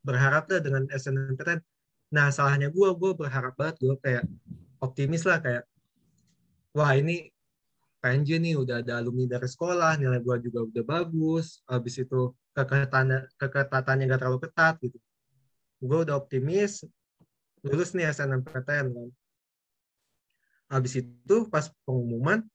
berharap 0.00 0.48
lah 0.48 0.64
dengan 0.64 0.88
SNMPTN. 0.88 1.60
Nah 2.16 2.32
salahnya 2.32 2.72
gue, 2.72 2.88
gue 2.96 3.12
berharap 3.12 3.52
banget 3.52 3.76
gue 3.84 3.96
kayak 4.00 4.24
optimis 4.80 5.28
lah 5.28 5.44
kayak 5.44 5.68
wah 6.72 6.96
ini 6.96 7.35
PNJ 8.06 8.38
nih 8.38 8.54
udah 8.54 8.86
ada 8.86 9.02
alumni 9.02 9.26
dari 9.26 9.50
sekolah, 9.50 9.98
nilai 9.98 10.22
gue 10.22 10.46
juga 10.46 10.62
udah 10.62 10.84
bagus, 10.86 11.66
habis 11.66 11.98
itu 11.98 12.30
keketatannya 12.54 13.26
keketatannya 13.34 14.06
gak 14.06 14.20
terlalu 14.22 14.40
ketat 14.46 14.78
gitu. 14.78 14.94
Gue 15.82 15.98
udah 16.06 16.14
optimis, 16.14 16.86
lulus 17.66 17.98
nih 17.98 18.06
SNMPTN 18.14 18.94
kan. 18.94 19.08
Habis 20.70 21.02
itu 21.02 21.36
pas 21.50 21.66
pengumuman 21.82 22.46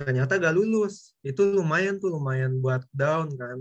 ternyata 0.00 0.40
gak 0.40 0.56
lulus. 0.56 1.12
Itu 1.20 1.52
lumayan 1.52 2.00
tuh, 2.00 2.16
lumayan 2.16 2.56
buat 2.56 2.88
down 2.88 3.36
kan. 3.36 3.60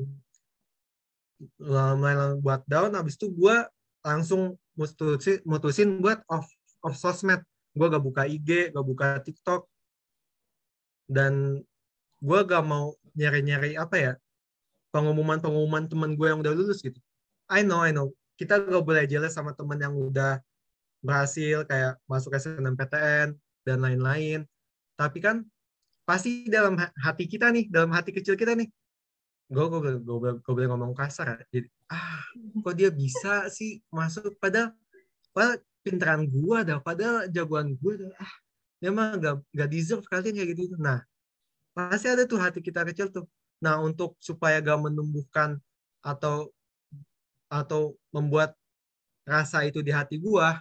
Lumayan 1.59 2.39
buat 2.39 2.63
down, 2.63 2.95
habis 2.95 3.19
itu 3.19 3.27
gue 3.27 3.59
langsung 4.07 4.55
mutusin, 4.79 5.43
mutusin 5.43 5.99
buat 5.99 6.23
off, 6.31 6.47
off 6.79 6.95
sosmed. 6.95 7.43
Gue 7.75 7.91
gak 7.91 8.03
buka 8.03 8.23
IG, 8.23 8.71
gak 8.71 8.85
buka 8.87 9.19
TikTok, 9.19 9.67
dan 11.11 11.59
gue 12.23 12.39
gak 12.47 12.63
mau 12.63 12.95
nyari-nyari 13.19 13.75
apa 13.75 13.95
ya 13.99 14.13
pengumuman-pengumuman 14.95 15.91
teman 15.91 16.15
gue 16.15 16.27
yang 16.31 16.39
udah 16.39 16.55
lulus 16.55 16.79
gitu. 16.79 16.95
I 17.51 17.67
know, 17.67 17.83
I 17.83 17.91
know. 17.91 18.15
Kita 18.39 18.63
gak 18.63 18.83
boleh 18.87 19.03
jealous 19.11 19.35
sama 19.35 19.51
teman 19.51 19.75
yang 19.75 19.91
udah 19.91 20.39
berhasil 21.03 21.67
kayak 21.67 21.99
masuk 22.07 22.31
SNMPTN 22.39 23.35
dan 23.67 23.77
lain-lain. 23.83 24.47
Tapi 24.95 25.19
kan 25.19 25.43
pasti 26.07 26.47
dalam 26.47 26.79
ha- 26.79 26.95
hati 26.95 27.27
kita 27.27 27.51
nih, 27.51 27.67
dalam 27.67 27.91
hati 27.91 28.15
kecil 28.15 28.39
kita 28.39 28.55
nih, 28.55 28.71
gue 29.51 29.65
gue 29.67 29.79
gue 29.99 30.31
gue 30.39 30.53
boleh 30.55 30.69
ngomong 30.71 30.95
kasar 30.95 31.35
ya. 31.35 31.43
Jadi 31.51 31.67
ah 31.91 32.23
kok 32.63 32.75
dia 32.77 32.87
bisa 32.87 33.51
sih 33.51 33.83
masuk 33.91 34.39
padahal 34.39 34.71
padahal 35.35 35.59
pinteran 35.83 36.23
gue 36.23 36.57
dah, 36.63 36.79
padahal 36.79 37.27
jagoan 37.27 37.75
gue 37.75 37.93
dah. 38.07 38.11
Ah 38.15 38.33
dia 38.81 38.89
mah 38.89 39.13
gak, 39.21 39.45
gak 39.53 39.69
deserve 39.69 40.05
kalian 40.09 40.33
kayak 40.41 40.57
gitu. 40.57 40.75
Nah, 40.81 41.05
pasti 41.77 42.09
ada 42.09 42.25
tuh 42.25 42.41
hati 42.41 42.65
kita 42.65 42.81
kecil 42.81 43.13
tuh. 43.13 43.29
Nah, 43.61 43.77
untuk 43.77 44.17
supaya 44.17 44.57
gak 44.57 44.81
menumbuhkan 44.81 45.61
atau 46.01 46.49
atau 47.45 47.93
membuat 48.09 48.57
rasa 49.21 49.61
itu 49.69 49.85
di 49.85 49.93
hati 49.93 50.17
gua, 50.17 50.57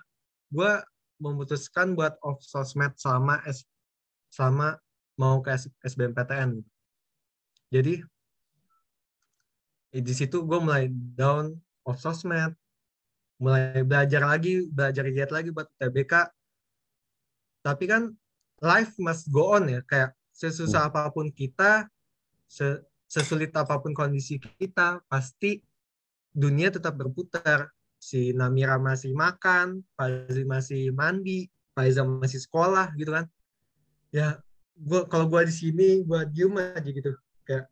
gua 0.53 0.85
memutuskan 1.17 1.97
buat 1.97 2.21
off 2.21 2.45
sosmed 2.45 2.93
selama 3.01 3.41
S, 3.49 3.65
selama 4.29 4.77
mau 5.17 5.41
ke 5.41 5.53
SBMPTN. 5.85 6.61
Jadi 7.73 8.05
di 9.91 10.15
situ 10.15 10.43
gue 10.47 10.59
mulai 10.59 10.89
down 10.91 11.55
off 11.85 12.01
sosmed, 12.01 12.57
mulai 13.37 13.85
belajar 13.85 14.25
lagi, 14.25 14.67
belajar 14.73 15.05
giat 15.13 15.31
lagi 15.31 15.53
buat 15.53 15.69
TBK, 15.77 16.31
tapi 17.61 17.85
kan 17.89 18.13
life 18.61 18.93
must 19.01 19.29
go 19.33 19.57
on 19.57 19.69
ya. 19.69 19.81
Kayak 19.85 20.17
sesusah 20.33 20.89
apa 20.89 21.09
pun 21.13 21.29
kita 21.33 21.89
se- 22.49 22.83
sesulit 23.09 23.53
apa 23.57 23.77
pun 23.81 23.93
kondisi 23.93 24.41
kita 24.41 25.01
pasti 25.09 25.61
dunia 26.33 26.73
tetap 26.73 26.97
berputar. 26.97 27.69
Si 28.01 28.33
Namira 28.33 28.81
masih 28.81 29.13
makan 29.13 29.85
Fazli 29.93 30.49
masih 30.49 30.89
mandi 30.97 31.53
Faiza 31.77 32.01
masih 32.01 32.41
sekolah 32.41 32.97
gitu 32.97 33.13
kan. 33.13 33.29
Ya 34.09 34.41
gua 34.73 35.05
kalau 35.05 35.29
gua 35.29 35.45
di 35.45 35.53
sini 35.53 36.01
gua 36.09 36.25
diem 36.25 36.57
aja 36.57 36.89
gitu. 36.89 37.13
Kayak 37.45 37.69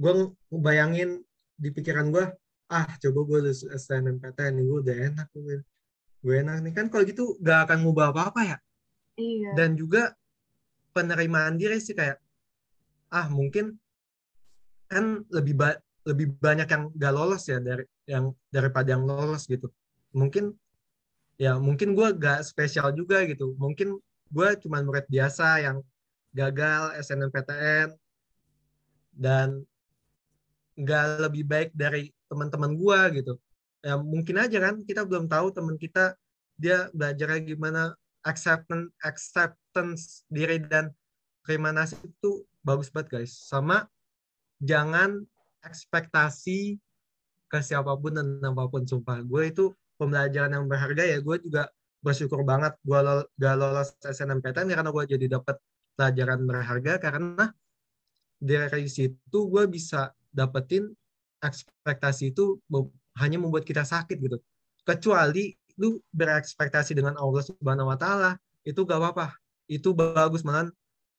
gua 0.00 0.32
ngebayangin 0.48 1.20
di 1.60 1.68
pikiran 1.76 2.08
gua 2.08 2.32
ah 2.72 2.88
coba 2.96 3.20
gua 3.28 3.38
lulus 3.44 3.68
SNMPTN 3.68 4.56
nih 4.56 4.64
gua 4.64 4.78
udah 4.80 4.96
enak 5.12 5.28
gue 5.36 5.60
gue 6.24 6.34
enak 6.40 6.56
nih. 6.64 6.72
Kan 6.72 6.86
kalau 6.88 7.04
gitu 7.04 7.36
gak 7.44 7.68
akan 7.68 7.84
ngubah 7.84 8.10
apa-apa 8.16 8.40
ya 8.42 8.56
Iya. 9.16 9.50
dan 9.56 9.72
juga 9.76 10.12
penerimaan 10.92 11.56
diri 11.56 11.80
sih 11.80 11.96
kayak 11.96 12.20
ah 13.12 13.28
mungkin 13.32 13.76
kan 14.88 15.24
lebih 15.32 15.54
ba- 15.56 15.80
lebih 16.06 16.36
banyak 16.38 16.68
yang 16.70 16.84
gak 16.94 17.14
lolos 17.16 17.44
ya 17.50 17.58
dari 17.58 17.82
yang 18.06 18.30
daripada 18.48 18.94
yang 18.94 19.02
lolos 19.02 19.50
gitu. 19.50 19.66
Mungkin 20.14 20.54
ya 21.36 21.58
mungkin 21.58 21.92
gue 21.98 22.08
gak 22.14 22.46
spesial 22.46 22.94
juga 22.94 23.26
gitu. 23.26 23.58
Mungkin 23.58 23.98
gue 24.30 24.48
cuma 24.62 24.78
murid 24.84 25.04
biasa 25.10 25.64
yang 25.66 25.82
gagal 26.30 26.94
SNMPTN 27.02 27.88
dan 29.16 29.64
nggak 30.76 31.04
lebih 31.24 31.44
baik 31.48 31.70
dari 31.72 32.12
teman-teman 32.28 32.76
gue 32.76 33.00
gitu. 33.24 33.34
Ya 33.80 33.96
mungkin 33.96 34.36
aja 34.36 34.58
kan 34.60 34.84
kita 34.84 35.02
belum 35.08 35.24
tahu 35.26 35.50
teman 35.56 35.80
kita 35.80 36.14
dia 36.60 36.92
belajarnya 36.92 37.40
gimana 37.56 37.96
acceptance 38.26 38.90
acceptance 39.06 40.26
diri 40.26 40.58
dan 40.58 40.90
terima 41.46 41.70
nasib 41.70 42.02
itu 42.02 42.42
bagus 42.66 42.90
banget 42.90 43.22
guys. 43.22 43.32
Sama 43.32 43.86
jangan 44.58 45.22
ekspektasi 45.62 46.76
ke 47.46 47.58
siapa 47.62 47.94
pun 47.94 48.18
dan 48.18 48.42
apa 48.42 48.66
pun 48.66 48.82
sumpah. 48.82 49.22
Gue 49.22 49.54
itu 49.54 49.70
pembelajaran 49.96 50.58
yang 50.58 50.66
berharga 50.66 51.06
ya. 51.06 51.22
Gue 51.22 51.38
juga 51.38 51.70
bersyukur 52.02 52.42
banget 52.42 52.74
gue 52.82 52.98
lol- 52.98 53.28
gak 53.38 53.54
lolos 53.56 53.94
SNMPTN 54.02 54.74
karena 54.74 54.90
gue 54.90 55.04
jadi 55.06 55.26
dapat 55.38 55.56
pelajaran 55.94 56.42
berharga. 56.42 56.98
Karena 56.98 57.46
dari 58.42 58.90
situ 58.90 59.38
gue 59.46 59.64
bisa 59.70 60.10
dapetin 60.34 60.90
ekspektasi 61.40 62.34
itu 62.34 62.58
hanya 63.22 63.38
membuat 63.38 63.62
kita 63.62 63.86
sakit 63.86 64.18
gitu. 64.18 64.36
Kecuali 64.82 65.54
lu 65.76 66.00
berekspektasi 66.12 66.96
dengan 66.96 67.14
Allah 67.20 67.42
Subhanahu 67.44 67.92
wa 67.92 67.98
taala 68.00 68.40
itu 68.64 68.82
gak 68.82 68.98
apa-apa. 68.98 69.36
Itu 69.68 69.92
bagus 69.92 70.42
malah 70.42 70.68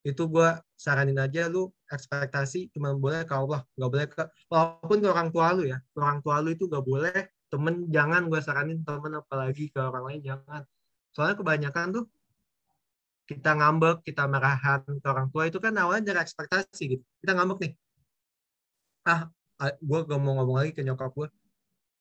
itu 0.05 0.23
gue 0.23 0.49
saranin 0.79 1.19
aja 1.19 1.51
lu 1.51 1.67
ekspektasi 1.91 2.71
cuma 2.71 2.95
boleh 2.95 3.27
ke 3.27 3.33
Allah 3.35 3.59
nggak 3.75 3.91
boleh 3.91 4.07
ke 4.07 4.23
walaupun 4.47 4.97
ke 5.03 5.07
orang 5.11 5.29
tua 5.33 5.47
lu 5.51 5.63
ya. 5.67 5.77
Ke 5.91 5.97
orang 5.99 6.19
tua 6.23 6.39
lu 6.39 6.55
itu 6.55 6.63
nggak 6.69 6.85
boleh 6.85 7.19
temen 7.51 7.75
jangan 7.91 8.21
gue 8.31 8.39
saranin 8.39 8.79
temen 8.87 9.19
apalagi 9.19 9.67
ke 9.67 9.79
orang 9.79 10.03
lain 10.07 10.21
jangan. 10.23 10.61
Soalnya 11.11 11.35
kebanyakan 11.39 11.85
tuh 11.91 12.05
kita 13.27 13.51
ngambek 13.59 14.07
kita 14.07 14.23
marahan 14.31 14.79
ke 14.87 15.07
orang 15.11 15.27
tua 15.27 15.51
itu 15.51 15.59
kan 15.59 15.75
awalnya 15.75 16.15
dari 16.15 16.19
ekspektasi 16.23 16.83
gitu. 16.95 17.03
Kita 17.19 17.35
ngambek 17.35 17.57
nih. 17.67 17.73
Ah 19.03 19.27
gue 19.81 19.99
gak 20.05 20.19
mau 20.21 20.37
ngomong 20.37 20.57
lagi 20.61 20.71
ke 20.77 20.85
nyokap 20.85 21.11
gue 21.17 21.27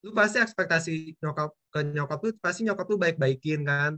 lu 0.05 0.11
pasti 0.13 0.37
ekspektasi 0.43 1.17
nyokap 1.23 1.51
ke 1.73 1.81
nyokap 1.83 2.19
lu 2.25 2.31
pasti 2.43 2.67
nyokap 2.67 2.87
lu 2.89 2.97
baik-baikin 3.01 3.65
kan 3.65 3.97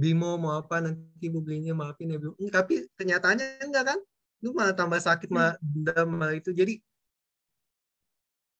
Bimo 0.00 0.38
mau 0.40 0.56
apa 0.56 0.80
nanti 0.80 1.28
ibu 1.28 1.44
belinya 1.44 1.76
maafin 1.76 2.14
ya 2.14 2.16
Bimo. 2.16 2.32
Tapi 2.48 2.88
kenyataannya 2.96 3.68
enggak 3.68 3.84
kan? 3.94 3.98
Lu 4.40 4.56
malah 4.56 4.72
tambah 4.72 4.96
sakit 4.96 5.28
malah 5.28 5.60
dendam 5.60 6.08
malah 6.16 6.32
itu. 6.38 6.54
Jadi 6.54 6.80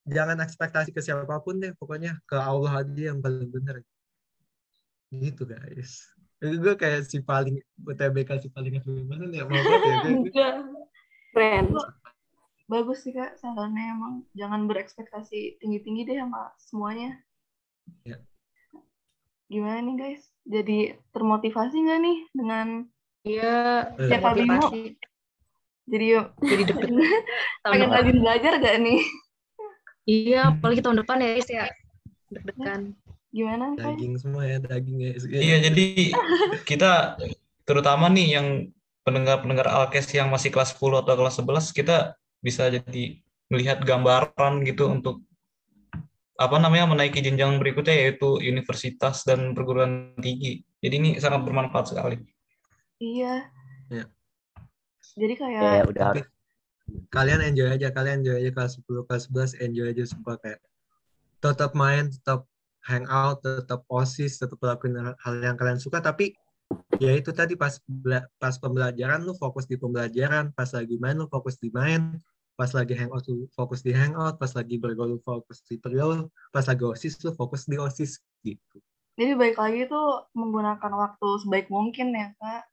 jangan 0.05 0.43
ekspektasi 0.45 0.93
ke 0.93 1.01
siapa 1.01 1.41
pun 1.41 1.57
deh. 1.57 1.73
Pokoknya 1.81 2.21
ke 2.29 2.37
Allah 2.37 2.85
aja 2.85 3.03
yang 3.15 3.25
paling 3.25 3.49
benar. 3.49 3.81
Gitu 5.09 5.49
guys. 5.49 6.13
Gue 6.41 6.77
kayak 6.77 7.09
si 7.09 7.25
paling 7.25 7.57
UTBK 7.89 8.31
si 8.45 8.49
paling 8.53 8.77
gimana 8.85 9.33
ya 9.33 9.49
mau 9.49 9.57
ya. 9.57 10.61
Keren. 11.31 11.67
Bagus 12.71 13.03
sih 13.03 13.11
kak 13.11 13.35
sarannya 13.43 13.99
emang 13.99 14.23
jangan 14.39 14.71
berekspektasi 14.71 15.59
tinggi-tinggi 15.59 16.07
deh 16.07 16.23
sama 16.23 16.55
semuanya. 16.55 17.19
Ya. 18.07 18.23
Gimana 19.51 19.83
nih 19.83 19.97
guys? 19.99 20.23
Jadi 20.47 20.95
termotivasi 21.11 21.77
nggak 21.83 21.99
nih 21.99 22.19
dengan 22.31 22.87
Iya, 23.21 23.85
Eh. 24.01 24.09
ya 24.09 24.17
Kak 24.17 24.33
Bimo? 24.33 24.71
Jadi 25.91 26.05
yuk 26.09 26.27
Jadi. 26.41 26.63
Tahun 27.67 27.73
pengen 27.75 27.91
rajin 27.93 28.17
belajar 28.23 28.53
gak 28.63 28.77
nih? 28.81 29.01
Iya, 30.09 30.57
apalagi 30.57 30.81
tahun 30.81 31.05
depan 31.05 31.21
ya, 31.21 31.29
guys 31.37 31.51
ya. 31.53 31.67
Deg-degan. 32.33 32.97
Gimana 33.31 33.77
guys? 33.77 33.99
Daging 33.99 34.15
semua 34.17 34.43
ya, 34.49 34.57
daging 34.59 34.99
ya. 34.99 35.11
Iya, 35.29 35.57
jadi 35.69 35.87
kita 36.65 37.21
terutama 37.69 38.09
nih 38.09 38.41
yang 38.41 38.47
pendengar-pendengar 39.05 39.69
Alkes 39.69 40.09
yang 40.17 40.33
masih 40.33 40.49
kelas 40.49 40.73
10 40.73 41.05
atau 41.05 41.15
kelas 41.15 41.37
11, 41.37 41.77
kita 41.77 42.17
bisa 42.41 42.73
jadi 42.73 43.21
melihat 43.53 43.85
gambaran 43.85 44.65
gitu 44.65 44.89
untuk 44.89 45.25
apa 46.41 46.57
namanya 46.57 46.89
menaiki 46.89 47.21
jenjang 47.21 47.61
berikutnya 47.61 47.93
yaitu 47.93 48.41
universitas 48.41 49.29
dan 49.29 49.53
perguruan 49.53 50.17
tinggi. 50.17 50.65
Jadi 50.81 50.95
ini 50.97 51.11
sangat 51.21 51.45
bermanfaat 51.45 51.93
sekali. 51.93 52.17
Iya. 52.97 53.45
Iya. 53.93 54.05
Jadi 55.21 55.35
kayak 55.37 55.61
Kayak 55.61 55.85
udah 55.93 56.07
Tapi 56.17 56.23
kalian 57.13 57.41
enjoy 57.45 57.69
aja, 57.69 57.89
kalian 57.93 58.25
enjoy 58.25 58.41
aja 58.41 58.51
kelas 58.57 58.73
10, 58.81 59.05
kelas 59.05 59.25
11, 59.29 59.61
enjoy 59.61 59.87
aja 59.93 60.05
sumpah 60.09 60.37
kayak 60.41 60.61
tetap 61.45 61.73
main, 61.77 62.09
tetap 62.09 62.49
hangout, 62.89 63.45
tetap 63.45 63.85
osis, 63.93 64.41
tetap 64.41 64.57
lakuin 64.65 64.97
hal 64.97 65.35
yang 65.45 65.57
kalian 65.61 65.81
suka, 65.81 66.01
tapi 66.01 66.33
ya 67.01 67.13
itu 67.17 67.33
tadi 67.33 67.57
pas 67.57 67.77
pas 68.41 68.55
pembelajaran 68.57 69.21
lu 69.25 69.37
fokus 69.37 69.69
di 69.69 69.77
pembelajaran, 69.77 70.53
pas 70.57 70.69
lagi 70.73 70.97
main 70.97 71.17
lu 71.17 71.29
fokus 71.29 71.57
di 71.61 71.69
main, 71.73 72.17
pas 72.61 72.69
lagi 72.77 72.93
hangout 72.93 73.25
lu 73.25 73.49
fokus 73.57 73.81
di 73.81 73.97
hangout, 73.97 74.37
pas 74.37 74.53
lagi 74.53 74.77
bergaul 74.77 75.17
lu 75.17 75.19
fokus 75.25 75.65
di 75.65 75.81
bergaul, 75.81 76.29
pas 76.53 76.61
lagi 76.69 76.85
osis 76.85 77.17
lu 77.25 77.33
fokus 77.33 77.65
di 77.65 77.81
osis 77.81 78.21
gitu. 78.45 78.77
jadi 79.17 79.33
baik 79.33 79.57
lagi 79.57 79.89
tuh 79.89 80.29
menggunakan 80.37 80.93
waktu 80.93 81.29
sebaik 81.41 81.73
mungkin 81.73 82.13
ya 82.13 82.37
kak. 82.37 82.69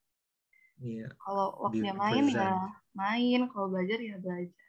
Iya. 0.83 1.07
Kalau 1.23 1.55
waktunya 1.63 1.95
Di 1.95 1.99
main 2.03 2.25
ya 2.27 2.35
present. 2.35 2.59
main, 2.99 3.41
kalau 3.47 3.67
belajar 3.71 3.99
ya 4.03 4.15
belajar. 4.19 4.67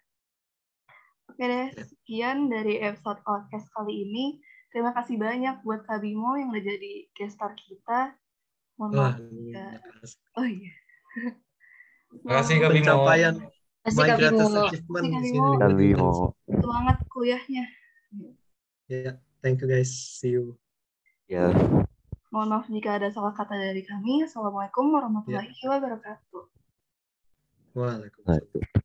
Oke 1.35 1.45
deh, 1.45 1.67
sekian 1.83 2.47
dari 2.47 2.79
episode 2.79 3.19
podcast 3.27 3.67
kali 3.75 4.07
ini. 4.07 4.39
Terima 4.71 4.95
kasih 4.95 5.19
banyak 5.19 5.67
buat 5.67 5.83
Kak 5.83 6.01
Bimo 6.01 6.39
yang 6.39 6.55
udah 6.55 6.63
jadi 6.63 6.93
guest 7.13 7.37
star 7.37 7.59
kita. 7.59 8.15
Mohon 8.79 8.91
maaf 8.95 9.17
jika... 9.19 9.67
Oh 10.39 10.47
iya. 10.47 10.73
Terima 12.09 12.33
kasih 12.41 12.55
Kak 12.63 12.71
Bimo. 12.71 12.77
pencapaian 12.87 13.35
Kasih 13.89 13.99
my 13.99 14.09
Kak 14.13 14.19
greatest 14.21 14.53
Bimo. 14.53 14.61
achievement 14.69 15.05
di 15.05 15.11
Bimo. 15.11 15.25
sini. 15.25 15.51
Kak 15.57 15.73
Bimo. 15.75 16.13
Semangat 16.45 16.97
kuliahnya. 17.09 17.65
Ya, 18.89 19.13
thank 19.41 19.65
you 19.65 19.69
guys. 19.69 19.89
See 19.89 20.37
you. 20.37 20.57
Ya, 21.29 21.53
Mohon 22.29 22.49
maaf 22.61 22.67
jika 22.69 23.01
ada 23.01 23.09
salah 23.09 23.33
kata 23.33 23.57
dari 23.57 23.81
kami. 23.85 24.25
Assalamualaikum 24.25 24.93
warahmatullahi 24.93 25.49
wabarakatuh. 25.65 26.45
Waalaikumsalam. 27.73 28.85